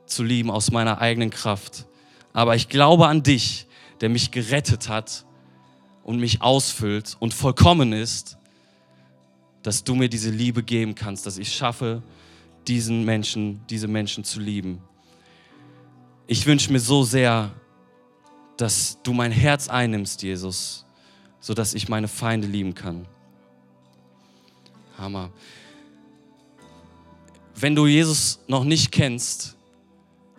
zu 0.06 0.22
lieben 0.22 0.50
aus 0.50 0.70
meiner 0.70 1.00
eigenen 1.00 1.30
Kraft. 1.30 1.86
Aber 2.32 2.54
ich 2.54 2.68
glaube 2.68 3.08
an 3.08 3.22
dich, 3.22 3.66
der 4.00 4.08
mich 4.08 4.30
gerettet 4.30 4.88
hat 4.88 5.24
und 6.02 6.18
mich 6.18 6.42
ausfüllt 6.42 7.16
und 7.20 7.34
vollkommen 7.34 7.92
ist, 7.92 8.38
dass 9.62 9.84
du 9.84 9.94
mir 9.94 10.08
diese 10.08 10.30
Liebe 10.30 10.62
geben 10.62 10.94
kannst, 10.94 11.26
dass 11.26 11.38
ich 11.38 11.52
schaffe, 11.52 12.02
diesen 12.66 13.04
Menschen, 13.04 13.60
diese 13.68 13.88
Menschen 13.88 14.24
zu 14.24 14.40
lieben. 14.40 14.80
Ich 16.26 16.46
wünsche 16.46 16.72
mir 16.72 16.80
so 16.80 17.02
sehr, 17.02 17.50
dass 18.56 18.98
du 19.02 19.12
mein 19.12 19.32
Herz 19.32 19.68
einnimmst, 19.68 20.22
Jesus, 20.22 20.84
sodass 21.40 21.74
ich 21.74 21.88
meine 21.88 22.08
Feinde 22.08 22.46
lieben 22.46 22.74
kann. 22.74 23.06
Hammer. 24.98 25.30
Wenn 27.54 27.74
du 27.74 27.86
Jesus 27.86 28.40
noch 28.46 28.64
nicht 28.64 28.92
kennst, 28.92 29.56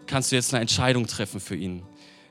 kannst 0.07 0.31
du 0.31 0.35
jetzt 0.35 0.53
eine 0.53 0.61
Entscheidung 0.61 1.07
treffen 1.07 1.39
für 1.39 1.55
ihn. 1.55 1.83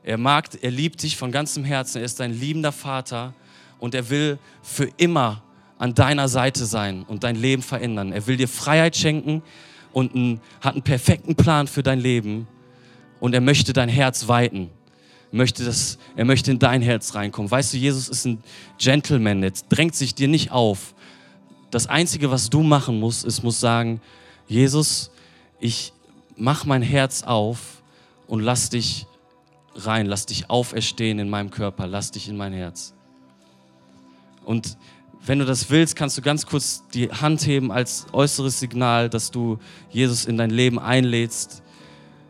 Er 0.03 0.19
mag, 0.19 0.49
er 0.61 0.71
liebt 0.71 1.03
dich 1.03 1.17
von 1.17 1.31
ganzem 1.31 1.65
Herzen, 1.65 1.99
er 1.99 2.05
ist 2.05 2.21
dein 2.21 2.39
liebender 2.39 2.73
Vater 2.73 3.35
und 3.79 3.95
er 3.95 4.09
will 4.11 4.39
für 4.63 4.89
immer 4.97 5.43
an 5.83 5.95
deiner 5.95 6.29
Seite 6.29 6.65
sein 6.65 7.03
und 7.03 7.25
dein 7.25 7.37
Leben 7.37 7.63
verändern. 7.63 8.13
Er 8.13 8.27
will 8.27 8.37
dir 8.37 8.49
Freiheit 8.49 8.97
schenken, 8.97 9.43
und 9.93 10.15
ein, 10.15 10.41
hat 10.61 10.75
einen 10.75 10.83
perfekten 10.83 11.35
Plan 11.37 11.67
für 11.67 11.83
dein 11.83 12.01
Leben 12.01 12.49
und 13.21 13.35
er 13.35 13.41
möchte 13.41 13.73
dein 13.73 13.89
Herz 13.89 14.29
weiten. 14.29 14.71
Möchte 15.31 15.65
das, 15.65 15.99
er 16.17 16.25
möchte 16.25 16.51
in 16.51 16.59
dein 16.59 16.83
Herz 16.83 17.15
reinkommen. 17.15 17.51
Weißt 17.51 17.73
du, 17.73 17.79
Jesus 17.79 18.09
ist 18.09 18.27
ein 18.27 18.43
Gentleman, 18.79 19.43
jetzt 19.43 19.67
drängt 19.69 19.95
sich 19.95 20.15
dir 20.15 20.29
nicht 20.29 20.51
auf. 20.51 20.95
Das 21.71 21.87
Einzige, 21.87 22.31
was 22.31 22.51
du 22.51 22.63
machen 22.63 23.01
musst, 23.01 23.25
ist, 23.25 23.43
muss 23.43 23.59
sagen, 23.59 24.01
Jesus, 24.47 25.11
ich 25.59 25.93
mach 26.37 26.67
mein 26.67 26.83
Herz 26.83 27.23
auf 27.23 27.83
und 28.27 28.41
lass 28.41 28.69
dich 28.69 29.07
rein, 29.75 30.05
lass 30.05 30.27
dich 30.27 30.51
auferstehen 30.51 31.19
in 31.19 31.31
meinem 31.31 31.51
Körper, 31.51 31.87
lass 31.87 32.11
dich 32.11 32.29
in 32.29 32.37
mein 32.37 32.53
Herz. 32.53 32.93
Und 34.45 34.77
wenn 35.25 35.39
du 35.39 35.45
das 35.45 35.71
willst, 35.71 35.95
kannst 35.95 36.19
du 36.19 36.23
ganz 36.23 36.47
kurz 36.47 36.83
die 36.93 37.11
Hand 37.11 37.47
heben 37.47 37.71
als 37.71 38.07
äußeres 38.13 38.59
Signal, 38.59 39.09
dass 39.09 39.31
du 39.31 39.59
Jesus 39.91 40.25
in 40.25 40.37
dein 40.37 40.51
Leben 40.51 40.79
einlädst. 40.79 41.63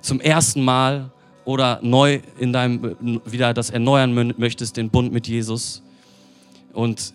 Zum 0.03 0.21
ersten 0.21 0.63
Mal 0.63 1.11
oder 1.45 1.81
neu 1.83 2.21
in 2.39 2.53
deinem, 2.53 3.21
wieder 3.25 3.55
das 3.55 3.71
erneuern 3.71 4.35
möchtest, 4.37 4.77
den 4.77 4.91
Bund 4.91 5.13
mit 5.13 5.27
Jesus. 5.27 5.83
Und 6.75 7.15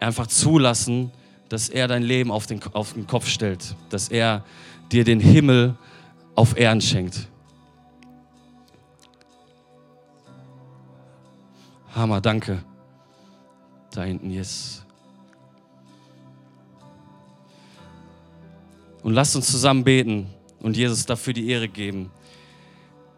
einfach 0.00 0.26
zulassen, 0.26 1.10
dass 1.50 1.68
er 1.68 1.86
dein 1.86 2.02
Leben 2.02 2.30
auf 2.30 2.46
den, 2.46 2.60
auf 2.72 2.94
den 2.94 3.06
Kopf 3.06 3.28
stellt. 3.28 3.76
Dass 3.90 4.08
er 4.08 4.42
dir 4.90 5.04
den 5.04 5.20
Himmel 5.20 5.76
auf 6.34 6.56
Erden 6.56 6.80
schenkt. 6.80 7.28
Hammer, 11.94 12.20
danke. 12.20 12.64
Da 13.92 14.02
hinten, 14.02 14.30
yes. 14.30 14.83
Und 19.04 19.12
lasst 19.12 19.36
uns 19.36 19.50
zusammen 19.50 19.84
beten 19.84 20.30
und 20.60 20.78
Jesus 20.78 21.04
dafür 21.04 21.34
die 21.34 21.50
Ehre 21.50 21.68
geben. 21.68 22.10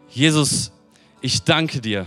Jesus, 0.09 0.73
ich 1.21 1.41
danke 1.43 1.79
dir, 1.79 2.05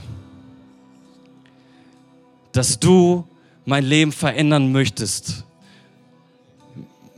dass 2.53 2.79
du 2.79 3.27
mein 3.65 3.85
Leben 3.85 4.13
verändern 4.13 4.71
möchtest. 4.71 5.47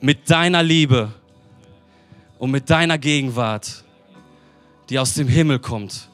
Mit 0.01 0.31
deiner 0.31 0.63
Liebe 0.63 1.13
und 2.39 2.53
mit 2.53 2.71
deiner 2.71 2.97
Gegenwart, 2.97 3.83
die 4.89 5.01
aus 5.01 5.15
dem 5.15 5.27
Himmel 5.27 5.59
kommt. 5.59 6.09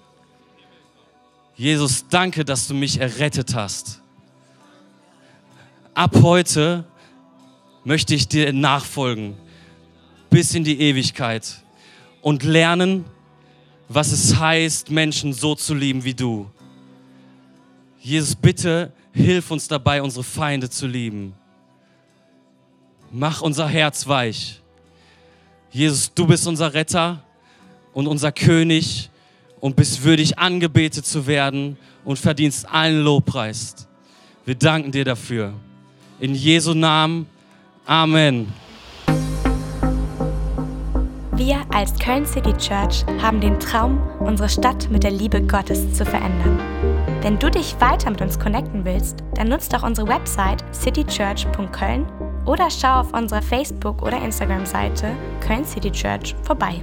Jesus, 1.57 2.09
danke, 2.09 2.47
dass 2.47 2.69
du 2.69 2.73
mich 2.73 2.99
errettet 2.99 3.55
hast. 3.55 4.01
Ab 5.93 6.17
heute 6.23 6.87
möchte 7.85 8.15
ich 8.15 8.29
dir 8.29 8.55
nachfolgen 8.55 9.37
bis 10.31 10.55
in 10.55 10.64
die 10.64 10.81
Ewigkeit. 10.81 11.62
und 12.21 12.43
lernen, 12.43 13.05
was 13.88 14.12
es 14.12 14.37
heißt, 14.38 14.91
Menschen 14.91 15.33
so 15.33 15.55
zu 15.55 15.73
lieben 15.73 16.05
wie 16.05 16.14
du. 16.14 16.51
Jesus, 18.01 18.35
bitte 18.35 18.93
hilf 19.12 19.51
uns 19.51 19.69
dabei, 19.69 20.03
unsere 20.03 20.25
Feinde 20.25 20.69
zu 20.69 20.87
lieben. 20.87 21.33
Mach 23.11 23.41
unser 23.41 23.69
Herz 23.69 24.07
weich. 24.07 24.61
Jesus, 25.71 26.12
du 26.12 26.27
bist 26.27 26.47
unser 26.47 26.75
Retter 26.75 27.23
und 27.95 28.07
unser 28.07 28.33
König 28.33 29.11
und 29.61 29.77
bist 29.77 30.03
würdig 30.03 30.38
angebetet 30.38 31.07
zu 31.07 31.27
werden 31.27 31.77
und 32.05 32.19
verdienst 32.19 32.69
allen 32.69 33.03
Lobpreis. 33.03 33.88
Wir 34.45 34.55
danken 34.55 34.93
dir 34.93 35.05
dafür. 35.05 35.55
In 36.21 36.35
Jesu 36.35 36.75
Namen. 36.75 37.27
Amen. 37.87 38.53
Wir 41.38 41.64
als 41.72 41.96
Köln 42.01 42.27
City 42.27 42.53
Church 42.55 43.07
haben 43.22 43.40
den 43.40 43.61
Traum, 43.61 44.03
unsere 44.18 44.48
Stadt 44.48 44.90
mit 44.90 45.05
der 45.05 45.12
Liebe 45.12 45.40
Gottes 45.40 45.94
zu 45.94 46.05
verändern. 46.05 46.59
Wenn 47.22 47.38
du 47.38 47.48
dich 47.48 47.81
weiter 47.81 48.11
mit 48.11 48.20
uns 48.20 48.40
connecten 48.40 48.85
willst, 48.85 49.22
dann 49.35 49.48
nutzt 49.48 49.72
doch 49.72 49.85
unsere 49.85 50.09
Website 50.09 50.64
citychurch.köln 50.74 52.07
oder 52.44 52.68
schau 52.68 53.03
auf 53.03 53.12
unserer 53.12 53.40
Facebook- 53.40 54.03
oder 54.03 54.20
Instagram-Seite 54.20 55.12
Köln 55.40 55.64
City 55.64 55.92
Church 55.92 56.35
vorbei. 56.42 56.83